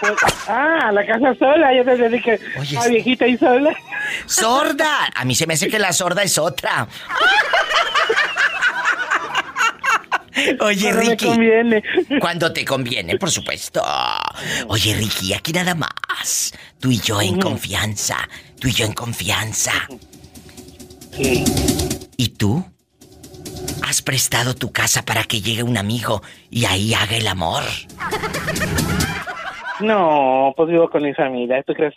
[0.00, 0.12] Pues,
[0.48, 3.74] ah, la casa sola, yo te dije, Oye, ah, viejita y sola.
[4.26, 5.06] ¡Sorda!
[5.14, 6.86] A mí se me hace que la sorda es otra.
[10.60, 11.26] Oye, Cuando me Ricky.
[11.26, 11.82] conviene.
[12.20, 13.82] Cuando te conviene, por supuesto.
[14.68, 16.52] Oye, Ricky, aquí nada más.
[16.78, 18.16] Tú y yo en confianza.
[18.60, 19.72] Tú y yo en confianza.
[22.16, 22.64] ¿Y tú?
[23.82, 27.62] ¿Has prestado tu casa para que llegue un amigo y ahí haga el amor?
[29.80, 31.94] No, pues vivo con mi familia, ¿tú crees?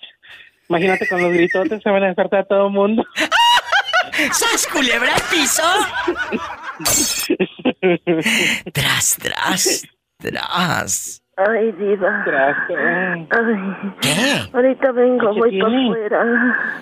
[0.68, 3.06] Imagínate con los gritotes se van a despertar todo el mundo.
[4.34, 5.64] ¡Sas culebra al piso!
[8.74, 9.84] tras, tras,
[10.18, 11.19] tras.
[11.48, 12.26] Ay, diva.
[13.32, 13.94] Ay.
[14.02, 14.50] ¿Qué?
[14.54, 16.80] Ahorita vengo, ¿Qué voy para afuera.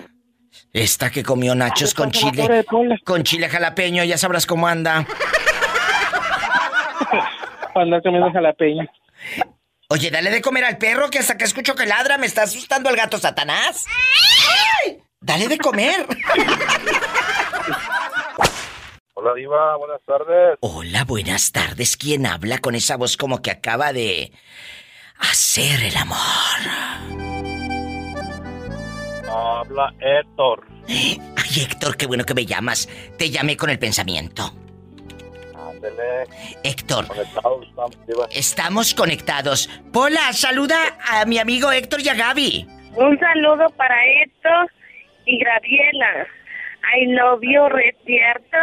[0.72, 2.64] Esta que comió nachos con chile.
[3.04, 5.06] Con chile jalapeño, ya sabrás cómo anda.
[7.72, 8.84] Cuando comiendo jalapeño.
[9.90, 12.90] Oye, dale de comer al perro que hasta que escucho que ladra me está asustando
[12.90, 13.86] el gato Satanás.
[14.84, 14.98] ¡Ay!
[15.20, 16.06] Dale de comer.
[19.20, 20.58] Hola, Diva, buenas tardes.
[20.60, 21.96] Hola, buenas tardes.
[21.96, 24.30] ¿Quién habla con esa voz como que acaba de
[25.18, 26.18] hacer el amor?
[29.28, 30.64] Habla Héctor.
[30.86, 31.18] Ay,
[31.60, 32.88] Héctor, qué bueno que me llamas.
[33.18, 34.52] Te llamé con el pensamiento.
[35.52, 36.28] Ándele.
[36.62, 37.08] Héctor.
[37.08, 38.28] Conectados estamos, Diva.
[38.30, 39.68] Estamos conectados.
[39.92, 42.68] Pola, saluda a mi amigo Héctor y a Gaby.
[42.94, 44.70] Un saludo para Héctor
[45.26, 46.28] y Graviela.
[46.90, 48.56] I love you, retierto.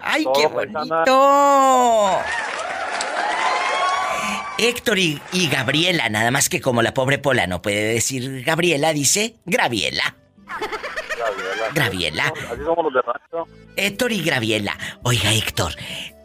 [0.00, 2.18] ¡Ay, qué bonito!
[4.58, 8.92] Héctor y, y Gabriela, nada más que como la pobre Pola no puede decir Gabriela,
[8.92, 10.16] dice Graviela.
[11.74, 12.32] Graviela.
[12.50, 13.46] Así somos los de rancho.
[13.76, 14.76] Héctor y Graviela.
[15.02, 15.72] Oiga, Héctor,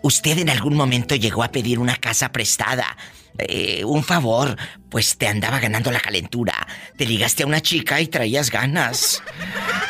[0.03, 2.97] ¿usted en algún momento llegó a pedir una casa prestada
[3.39, 4.55] eh, un favor,
[4.89, 6.53] pues te andaba ganando la calentura.
[6.97, 9.23] Te ligaste a una chica y traías ganas.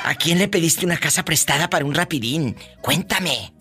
[0.06, 2.56] ¿A quién le pediste una casa prestada para un rapidín?
[2.82, 3.54] Cuéntame.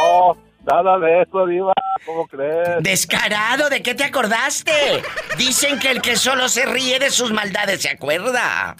[0.00, 1.72] No, nada de eso, Diva.
[2.06, 2.82] ¿Cómo crees?
[2.82, 5.02] Descarado, ¿de qué te acordaste?
[5.38, 8.76] Dicen que el que solo se ríe de sus maldades se acuerda.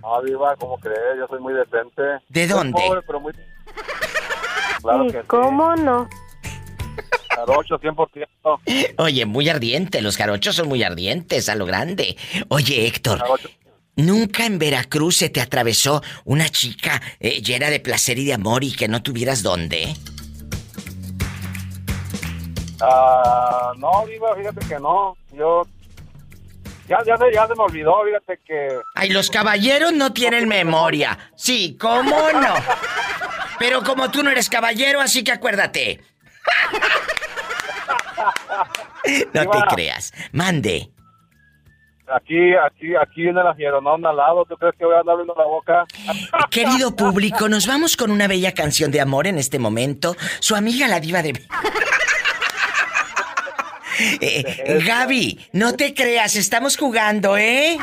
[0.00, 0.98] No, Diva, ¿cómo crees?
[1.18, 2.02] Yo soy muy decente.
[2.28, 2.82] ¿De Soy dónde?
[2.86, 3.32] pobre, pero muy...
[4.82, 5.26] Claro ¿Y que sí.
[5.28, 6.08] cómo no?
[7.34, 8.96] Jarocho, 100%.
[8.98, 12.16] Oye, muy ardiente, los jarochos son muy ardientes a lo grande.
[12.48, 13.22] Oye, Héctor,
[13.96, 18.64] ¿nunca en Veracruz se te atravesó una chica eh, llena de placer y de amor
[18.64, 19.94] y que no tuvieras dónde?
[22.80, 25.16] Ah, no, Diva, fíjate que no.
[25.32, 25.62] Yo...
[26.88, 28.68] Ya, ya, se, ya se me olvidó, fíjate que...
[28.96, 31.16] Ay, los caballeros no tienen memoria.
[31.36, 32.54] Sí, ¿cómo no?
[33.58, 36.00] Pero como tú no eres caballero, así que acuérdate.
[39.34, 40.12] No te creas.
[40.32, 40.90] Mande.
[42.14, 44.44] Aquí, aquí, aquí viene la fieronona al lado.
[44.44, 45.86] ¿Tú crees que voy a andar abriendo la boca?
[46.50, 50.14] Querido público, nos vamos con una bella canción de amor en este momento.
[50.40, 51.32] Su amiga la diva de...
[54.20, 57.76] Eh, Gaby, no te creas, estamos jugando, ¿eh?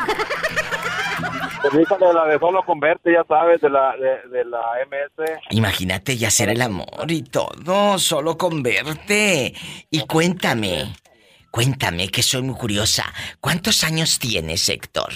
[1.62, 5.40] Permítame la de solo con verte, ya sabes, de la, de, de la MS.
[5.52, 9.54] Imagínate ya hacer el amor y todo, solo con verte.
[9.90, 10.94] Y cuéntame,
[11.52, 13.06] cuéntame, que soy muy curiosa.
[13.42, 15.12] ¿Cuántos años tienes, Héctor?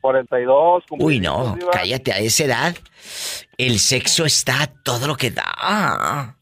[0.00, 0.84] 42.
[1.00, 2.76] Uy, no, cállate a esa edad.
[3.58, 6.36] El sexo está a todo lo que da.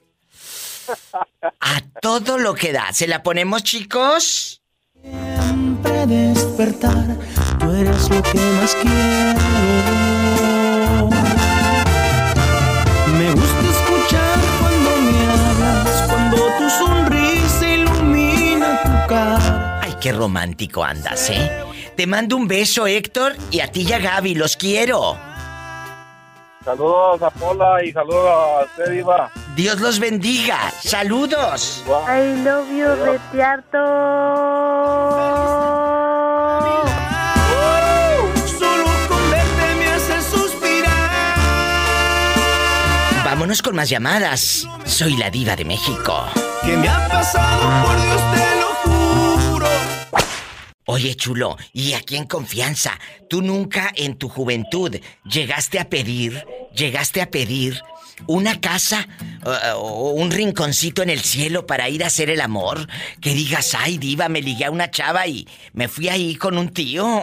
[1.60, 2.92] A todo lo que da.
[2.92, 4.60] ¿Se la ponemos, chicos?
[5.02, 7.16] Siempre despertar,
[7.74, 9.40] eres lo que más quiero.
[13.18, 19.80] Me gusta escuchar cuando me hablas, cuando tu sonrisa ilumina tu cara.
[19.82, 21.50] Ay, qué romántico andas, ¿eh?
[21.96, 25.16] Te mando un beso, Héctor, y a ti y a Gaby, los quiero.
[26.64, 29.30] Saludos a Pola y saludos a usted, Diva.
[29.54, 30.72] Dios los bendiga.
[30.82, 31.84] Saludos.
[32.08, 33.78] I love you, Retiarto.
[43.44, 44.66] Vámonos con más llamadas.
[44.86, 46.24] Soy la diva de México.
[46.64, 47.84] ¿Qué me ha pasado?
[47.84, 49.66] Por Dios te lo juro.
[50.86, 57.20] Oye, chulo, y aquí en confianza, ¿tú nunca en tu juventud llegaste a pedir, llegaste
[57.20, 57.82] a pedir
[58.26, 59.06] una casa
[59.44, 62.88] eh, o un rinconcito en el cielo para ir a hacer el amor?
[63.20, 66.70] Que digas, ay, diva, me ligué a una chava y me fui ahí con un
[66.70, 67.22] tío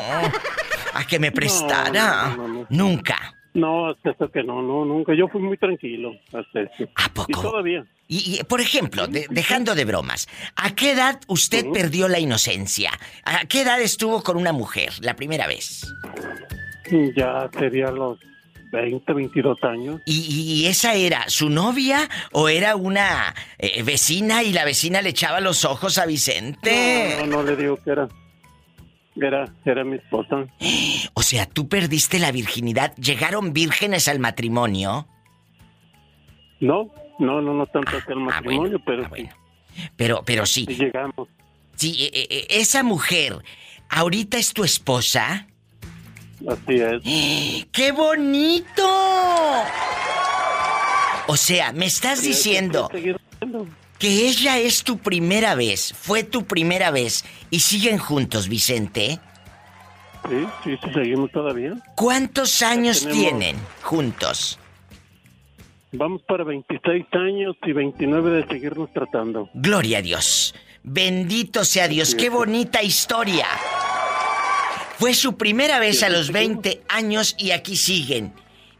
[0.93, 2.35] a que me prestara.
[2.37, 2.67] no, no, no.
[2.69, 3.40] Nunca.
[3.53, 5.13] No, hasta que no, no, nunca.
[5.13, 6.89] Yo fui muy tranquilo hasta eso.
[6.95, 7.27] ¿A poco?
[7.29, 7.85] Y todavía.
[8.07, 12.91] Y, y, por ejemplo, de- dejando de bromas, ¿a qué edad usted perdió la inocencia?
[13.25, 15.85] ¿A qué edad estuvo con una mujer la primera vez?
[17.15, 18.19] Ya sería los
[18.71, 20.01] 20, 22 años.
[20.05, 25.09] ¿Y, y esa era su novia o era una eh, vecina y la vecina le
[25.09, 27.15] echaba los ojos a Vicente?
[27.19, 28.07] No, no, no le digo que era.
[29.15, 30.47] Era, era mi esposa.
[31.13, 32.95] O sea, tú perdiste la virginidad.
[32.95, 35.07] ¿Llegaron vírgenes al matrimonio?
[36.59, 36.89] No,
[37.19, 39.29] no, no, no tanto Ah, el matrimonio, pero sí.
[39.95, 40.65] Pero, pero sí.
[40.65, 41.27] Llegamos.
[41.75, 43.43] Sí, eh, eh, esa mujer,
[43.89, 45.47] ¿ahorita es tu esposa?
[46.47, 47.65] Así es.
[47.71, 48.87] ¡Qué bonito!
[51.27, 52.89] O sea, me estás diciendo.
[54.01, 59.19] Que ella es tu primera vez, fue tu primera vez y siguen juntos, Vicente.
[60.27, 61.73] Sí, sí, sí, seguimos todavía.
[61.95, 64.57] ¿Cuántos años tenemos- tienen juntos?
[65.91, 69.49] Vamos para 26 años y 29 de seguirnos tratando.
[69.53, 70.55] Gloria a Dios.
[70.81, 72.15] Bendito sea Dios.
[72.15, 73.45] Qué bonita historia.
[74.97, 78.33] Fue su primera vez a los 20 años y aquí siguen.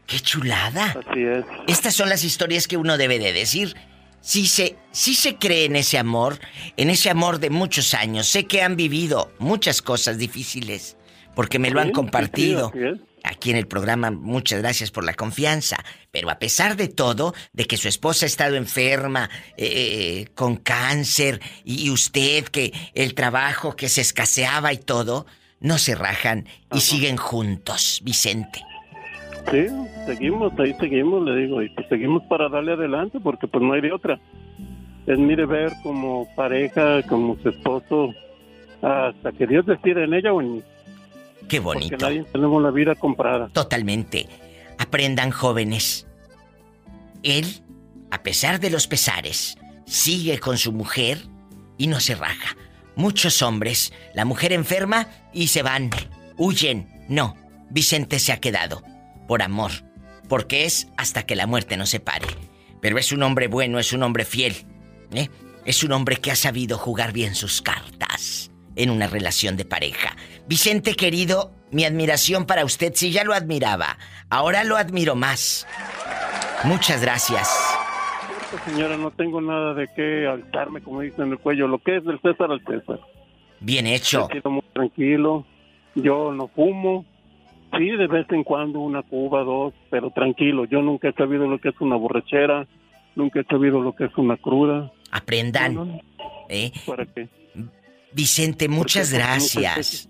[0.06, 0.96] ¡Qué chulada!
[1.08, 1.44] Así es.
[1.68, 3.76] Estas son las historias que uno debe de decir.
[4.22, 6.38] Sí se, sí se cree en ese amor,
[6.76, 8.28] en ese amor de muchos años.
[8.28, 10.96] Sé que han vivido muchas cosas difíciles,
[11.34, 12.72] porque me lo han compartido.
[13.24, 15.76] Aquí en el programa, muchas gracias por la confianza.
[16.10, 21.40] Pero a pesar de todo, de que su esposa ha estado enferma, eh, con cáncer,
[21.64, 25.26] y, y usted que el trabajo que se escaseaba y todo,
[25.60, 28.64] no se rajan y siguen juntos, Vicente.
[29.50, 29.66] Sí,
[30.06, 33.80] seguimos, ahí seguimos, le digo, y pues seguimos para darle adelante porque pues no hay
[33.82, 34.18] de otra.
[35.06, 38.14] Es mi deber como pareja, como su esposo,
[38.80, 40.62] hasta que Dios decida en ella o en mí.
[41.48, 41.96] Qué Porque bonito.
[41.98, 43.48] nadie tenemos la vida comprada.
[43.48, 44.28] Totalmente.
[44.78, 46.06] Aprendan jóvenes.
[47.22, 47.44] Él,
[48.10, 51.18] a pesar de los pesares, sigue con su mujer
[51.78, 52.56] y no se raja.
[52.94, 55.90] Muchos hombres, la mujer enferma y se van,
[56.36, 56.88] huyen.
[57.08, 57.34] No,
[57.70, 58.82] Vicente se ha quedado,
[59.26, 59.70] por amor,
[60.28, 62.26] porque es hasta que la muerte nos separe.
[62.80, 64.54] Pero es un hombre bueno, es un hombre fiel.
[65.12, 65.28] ¿eh?
[65.64, 70.16] Es un hombre que ha sabido jugar bien sus cartas en una relación de pareja.
[70.48, 73.98] Vicente querido, mi admiración para usted, si ya lo admiraba,
[74.30, 75.66] ahora lo admiro más.
[76.64, 77.48] Muchas gracias.
[78.66, 81.66] Señora, no tengo nada de qué alzarme, como dicen en el cuello.
[81.68, 83.00] Lo que es del César al César.
[83.60, 84.28] Bien hecho.
[84.30, 85.46] He sido muy tranquilo.
[85.94, 87.06] Yo no fumo.
[87.76, 90.66] Sí, de vez en cuando una cuba, dos, pero tranquilo.
[90.66, 92.66] Yo nunca he sabido lo que es una borrachera.
[93.14, 94.92] Nunca he sabido lo que es una cruda.
[95.10, 96.00] Aprendan.
[96.48, 96.70] ¿Eh?
[96.86, 97.28] ¿Para qué?
[98.12, 100.08] Vicente, muchas Porque, gracias.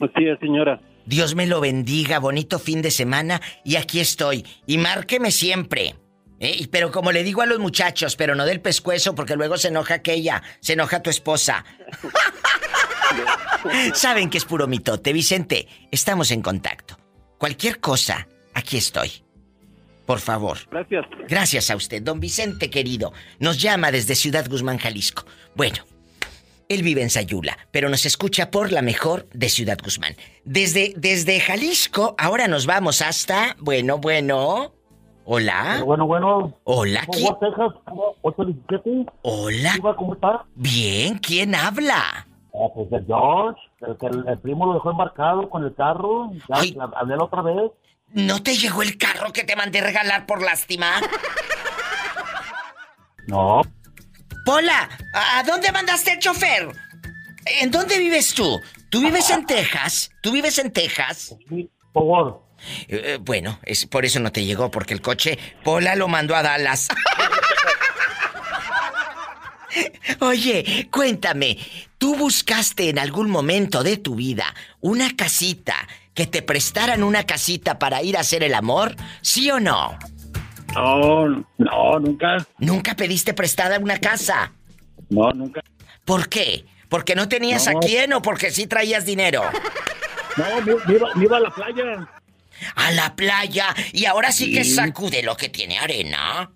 [0.00, 0.80] Así es, señora.
[1.06, 4.44] Dios me lo bendiga, bonito fin de semana y aquí estoy.
[4.66, 5.94] Y márqueme siempre.
[6.40, 6.66] ¿eh?
[6.70, 9.94] Pero como le digo a los muchachos, pero no del pescuezo porque luego se enoja
[9.94, 11.64] aquella, se enoja tu esposa.
[13.94, 15.68] Saben que es puro mitote, Vicente.
[15.90, 16.96] Estamos en contacto.
[17.38, 19.10] Cualquier cosa, aquí estoy.
[20.06, 20.58] Por favor.
[20.70, 21.04] Gracias.
[21.28, 23.12] Gracias a usted, don Vicente querido.
[23.38, 25.24] Nos llama desde Ciudad Guzmán, Jalisco.
[25.54, 25.78] Bueno,
[26.68, 30.16] él vive en Sayula, pero nos escucha por la mejor de Ciudad Guzmán.
[30.44, 33.56] Desde, desde Jalisco, ahora nos vamos hasta.
[33.60, 34.74] Bueno, bueno.
[35.24, 35.82] Hola.
[35.84, 36.58] Bueno, bueno.
[36.64, 37.32] Hola, ¿Cómo ¿quién?
[37.32, 37.82] va, Texas?
[37.86, 39.12] ¿Cómo- 817?
[39.22, 39.74] Hola.
[39.76, 40.44] Iba, ¿Cómo está?
[40.56, 42.26] Bien, ¿quién habla?
[42.54, 46.30] Ah, pues el George, el que el, el primo lo dejó embarcado con el carro.
[46.48, 46.72] Ya, Ay.
[46.72, 47.70] la- hablé la otra vez.
[48.08, 51.00] ¿No te llegó el carro que te mandé regalar por lástima?
[53.26, 53.62] No.
[54.44, 56.68] Pola, ¿a dónde mandaste el chofer?
[57.60, 58.60] ¿En dónde vives tú?
[58.90, 60.10] ¿Tú vives en Texas?
[60.22, 61.34] ¿Tú vives en Texas?
[61.92, 62.42] Por favor.
[62.88, 66.42] Eh, bueno, es por eso no te llegó, porque el coche Pola lo mandó a
[66.42, 66.88] Dallas.
[70.20, 71.58] Oye, cuéntame,
[71.98, 75.74] ¿tú buscaste en algún momento de tu vida una casita,
[76.14, 78.94] que te prestaran una casita para ir a hacer el amor?
[79.22, 79.98] ¿Sí o no?
[80.74, 81.26] No,
[81.58, 82.46] no, nunca.
[82.58, 84.52] ¿Nunca pediste prestada una casa?
[85.10, 85.60] No, nunca.
[86.04, 86.64] ¿Por qué?
[86.88, 87.78] ¿Porque no tenías No.
[87.78, 89.42] a quién o porque sí traías dinero?
[90.36, 92.08] No, me, me iba, me iba a la playa.
[92.76, 96.50] A la playa y ahora sí, que sacude lo que tiene arena.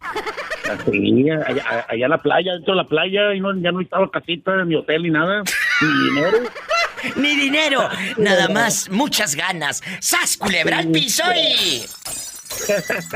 [0.90, 4.10] Sí, allá, allá en la playa, dentro de la playa, y no, ya no estaba
[4.10, 5.42] casita, ni hotel, ni nada.
[5.80, 6.38] Ni dinero.
[7.16, 9.82] Ni dinero, nada más, muchas ganas.
[10.00, 11.84] ¡Sas, culebra al piso y...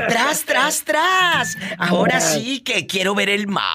[0.07, 1.57] ¡Tras, tras, tras!
[1.79, 3.65] Ahora sí que quiero ver el mar.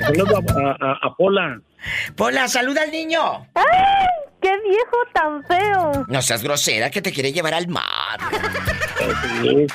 [0.00, 1.60] Saludos a, a- a Pola.
[2.16, 3.46] Pola, saluda al niño.
[3.54, 3.64] ¡Ay!
[4.44, 6.04] ¡Qué viejo tan feo!
[6.06, 8.20] No seas grosera que te quiere llevar al mar.
[9.40, 9.66] Un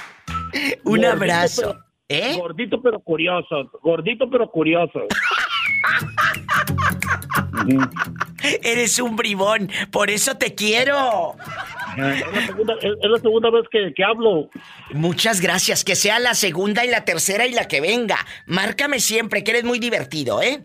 [0.83, 1.79] Gordito, abrazo.
[2.07, 3.71] pero- Gordito pero curioso.
[3.81, 4.99] Gordito pero curioso.
[8.63, 11.35] Eres un bribón, por eso te quiero.
[11.97, 14.49] Es la segunda, es- es la segunda vez que, que hablo.
[14.91, 18.17] Muchas gracias, que sea la segunda y la tercera y la que venga.
[18.45, 20.63] Márcame siempre, que eres muy divertido, ¿eh?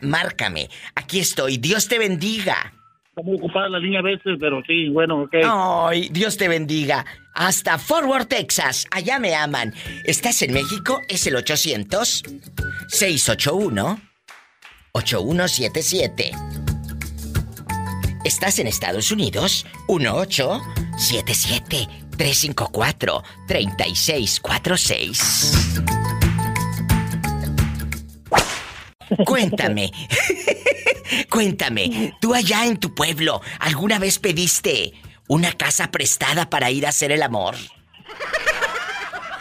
[0.00, 0.68] Márcame.
[0.94, 1.56] Aquí estoy.
[1.58, 2.74] Dios te bendiga.
[3.14, 5.34] Está muy ocupada la línea a veces, pero sí, bueno, ok.
[5.44, 7.04] Ay, Dios te bendiga.
[7.34, 8.86] Hasta Forward, Texas.
[8.90, 9.74] Allá me aman.
[10.06, 10.98] ¿Estás en México?
[11.10, 12.22] Es el 800
[12.88, 14.00] 681
[14.92, 16.30] 8177.
[18.24, 19.66] ¿Estás en Estados Unidos?
[19.88, 21.86] 1877
[22.16, 26.21] 354 3646.
[29.24, 29.92] Cuéntame.
[31.30, 34.92] Cuéntame, tú allá en tu pueblo, ¿alguna vez pediste
[35.28, 37.54] una casa prestada para ir a hacer el amor?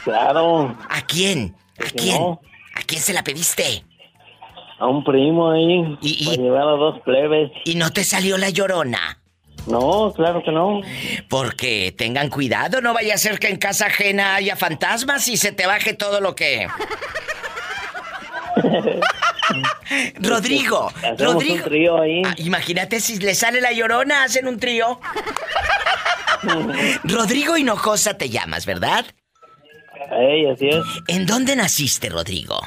[0.04, 0.78] Claro.
[0.90, 1.56] ¿A quién?
[1.80, 2.18] ¿A que quién?
[2.18, 2.42] no.
[2.76, 3.84] ¿A quién se la pediste?
[4.80, 5.98] A un primo ahí.
[6.26, 7.52] Para llevar a dos plebes.
[7.66, 9.22] ¿Y no te salió la llorona?
[9.68, 10.82] No, claro que no.
[11.30, 15.52] Porque tengan cuidado, no vaya a ser que en casa ajena haya fantasmas y se
[15.52, 16.68] te baje todo lo que...
[20.22, 21.56] Rodrigo, Hacemos Rodrigo.
[21.56, 22.22] un trío ahí.
[22.26, 25.00] Ah, imagínate si le sale la llorona, hacen un trío.
[27.04, 29.06] Rodrigo Hinojosa te llamas, ¿verdad?
[30.12, 30.84] Ey, así es.
[31.08, 32.60] ¿En dónde naciste, Rodrigo?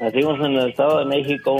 [0.00, 1.56] Nacimos en el Estado de México.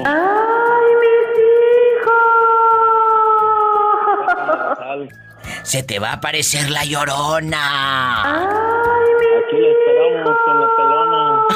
[5.63, 8.23] Se te va a aparecer la llorona.
[8.33, 11.47] Aquí le esperamos con la pelona.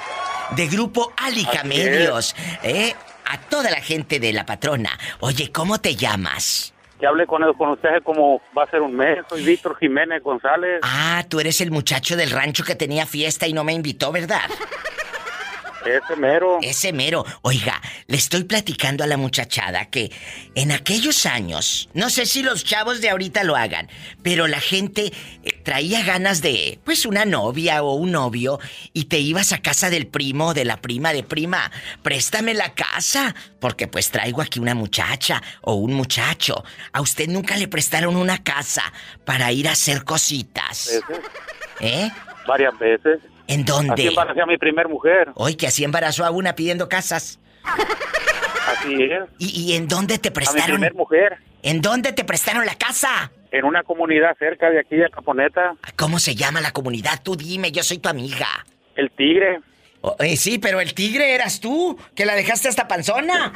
[0.56, 2.36] De grupo Alica Medios.
[2.64, 2.94] ¿eh?
[3.26, 5.00] A toda la gente de la patrona.
[5.22, 6.71] Oye, ¿cómo te llamas?
[7.02, 9.20] Ya hablé con, él, con usted hace como va a ser un mes.
[9.28, 10.82] Soy Víctor Jiménez González.
[10.84, 14.42] Ah, tú eres el muchacho del rancho que tenía fiesta y no me invitó, ¿verdad?
[15.86, 16.60] Ese mero.
[16.62, 17.26] Ese mero.
[17.42, 20.12] Oiga, le estoy platicando a la muchachada que
[20.56, 23.90] en aquellos años, no sé si los chavos de ahorita lo hagan,
[24.24, 25.12] pero la gente
[25.44, 28.60] eh, traía ganas de, pues, una novia o un novio
[28.94, 31.72] y te ibas a casa del primo o de la prima de prima.
[32.04, 36.64] Préstame la casa, porque pues traigo aquí una muchacha o un muchacho.
[36.94, 38.84] A usted nunca le prestaron una casa
[39.26, 41.02] para ir a hacer cositas.
[41.80, 42.10] ¿Eh?
[42.48, 43.20] varias veces.
[43.48, 43.94] ¿En dónde?
[43.94, 45.30] Así embaracé a mi primer mujer.
[45.36, 47.40] Hoy que así embarazó a una pidiendo casas.
[47.64, 49.24] Así es.
[49.38, 50.66] ¿Y, y en dónde te A mi prestaron?
[50.78, 51.38] primer mujer.
[51.64, 53.32] ¿En dónde te prestaron la casa?
[53.52, 55.76] En una comunidad cerca de aquí de Acaponeta.
[55.98, 57.22] ¿Cómo se llama la comunidad?
[57.22, 58.48] Tú dime, yo soy tu amiga.
[58.96, 59.60] El Tigre.
[60.02, 63.54] Oh, eh, sí, pero el tigre eras tú, que la dejaste hasta panzona.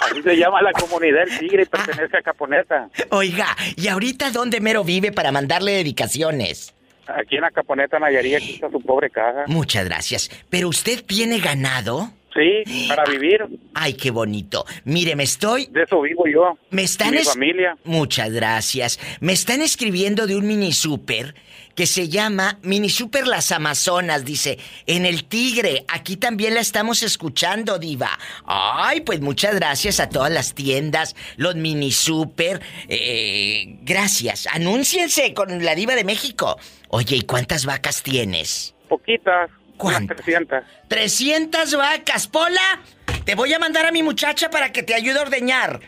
[0.00, 2.88] Así se llama la comunidad El Tigre y pertenece a Acaponeta.
[3.10, 6.72] Oiga, ¿y ahorita dónde mero vive para mandarle dedicaciones?
[7.06, 9.44] Aquí en Acaponeta, Nayarit, aquí está su pobre casa.
[9.46, 10.30] Muchas gracias.
[10.50, 12.10] ¿Pero usted tiene ganado?
[12.34, 13.46] Sí, para vivir.
[13.72, 14.66] Ay, qué bonito.
[14.84, 15.66] Mire, me estoy...
[15.70, 16.58] De eso vivo yo.
[16.70, 17.12] Me están...
[17.12, 17.78] Mi es- familia.
[17.84, 19.00] Muchas gracias.
[19.20, 21.34] Me están escribiendo de un mini super
[21.76, 25.84] que se llama Mini Super Las Amazonas, dice, en el Tigre.
[25.88, 28.18] Aquí también la estamos escuchando, diva.
[28.46, 32.62] Ay, pues muchas gracias a todas las tiendas, los mini super.
[32.88, 34.48] Eh, gracias.
[34.50, 36.58] Anúnciense con la diva de México.
[36.88, 38.74] Oye, ¿y cuántas vacas tienes?
[38.88, 39.50] Poquitas.
[39.76, 40.16] ¿Cuántas?
[40.16, 40.64] 300.
[40.88, 42.80] 300 vacas, Pola.
[43.26, 45.80] Te voy a mandar a mi muchacha para que te ayude a ordeñar.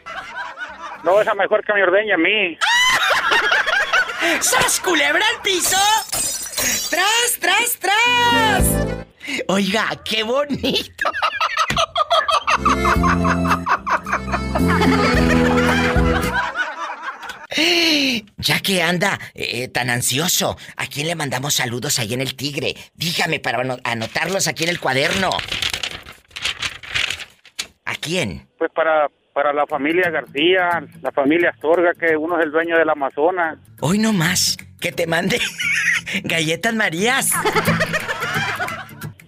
[1.03, 2.59] No, esa mejor que me ordeña a mí.
[4.41, 5.77] ¡Sas, culebra al piso!
[6.91, 8.64] ¡Tras, tras, tras!
[9.49, 11.11] Oiga, qué bonito.
[18.37, 22.75] Ya que anda eh, tan ansioso, ¿a quién le mandamos saludos ahí en el Tigre?
[22.95, 25.31] Dígame para ano- anotarlos aquí en el cuaderno.
[27.85, 28.49] ¿A quién?
[28.59, 29.09] Pues para,
[29.39, 33.57] para la familia García, la familia Astorga, que uno es el dueño del Amazonas.
[33.78, 35.39] Hoy no más, que te mande
[36.24, 37.30] galletas Marías.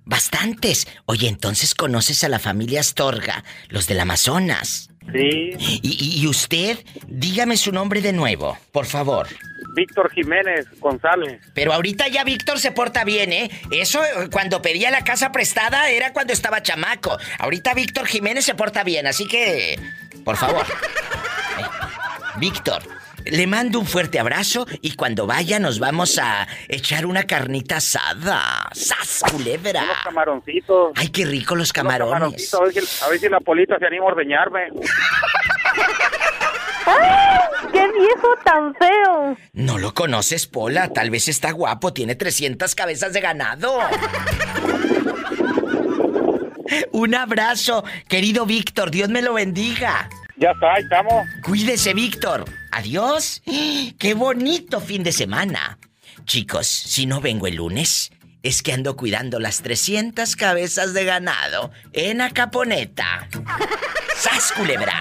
[0.04, 0.88] Bastantes.
[1.06, 4.90] Oye, entonces conoces a la familia Astorga, los del Amazonas.
[5.12, 5.50] Sí.
[5.60, 9.28] Y, y- y usted, dígame su nombre de nuevo, por favor.
[9.74, 11.40] Víctor Jiménez González.
[11.54, 13.50] Pero ahorita ya Víctor se porta bien, ¿eh?
[13.70, 17.16] Eso eh, cuando pedía la casa prestada era cuando estaba chamaco.
[17.38, 19.78] Ahorita Víctor Jiménez se porta bien, así que,
[20.24, 20.66] por favor.
[21.58, 21.64] Eh,
[22.38, 22.82] Víctor,
[23.26, 28.68] le mando un fuerte abrazo y cuando vaya nos vamos a echar una carnita asada.
[28.72, 29.82] ¡Sas, culebra!
[29.82, 30.92] Unos camaroncitos.
[30.94, 32.12] Ay, qué rico los Unos camarones.
[32.50, 34.68] camaroncitos, A ver, si, a ver si la polita se anima a ordeñarme.
[37.72, 39.36] ¡Qué viejo tan feo!
[39.52, 40.88] No lo conoces, Pola.
[40.88, 41.92] Tal vez está guapo.
[41.92, 43.78] Tiene 300 cabezas de ganado.
[46.92, 48.90] Un abrazo, querido Víctor.
[48.90, 50.08] Dios me lo bendiga.
[50.36, 51.26] Ya está, ahí estamos.
[51.42, 52.44] Cuídese, Víctor.
[52.72, 53.42] Adiós.
[53.98, 55.78] Qué bonito fin de semana.
[56.24, 58.10] Chicos, si no vengo el lunes,
[58.42, 63.28] es que ando cuidando las 300 cabezas de ganado en Acaponeta.
[64.16, 65.00] ¡Sas, culebra!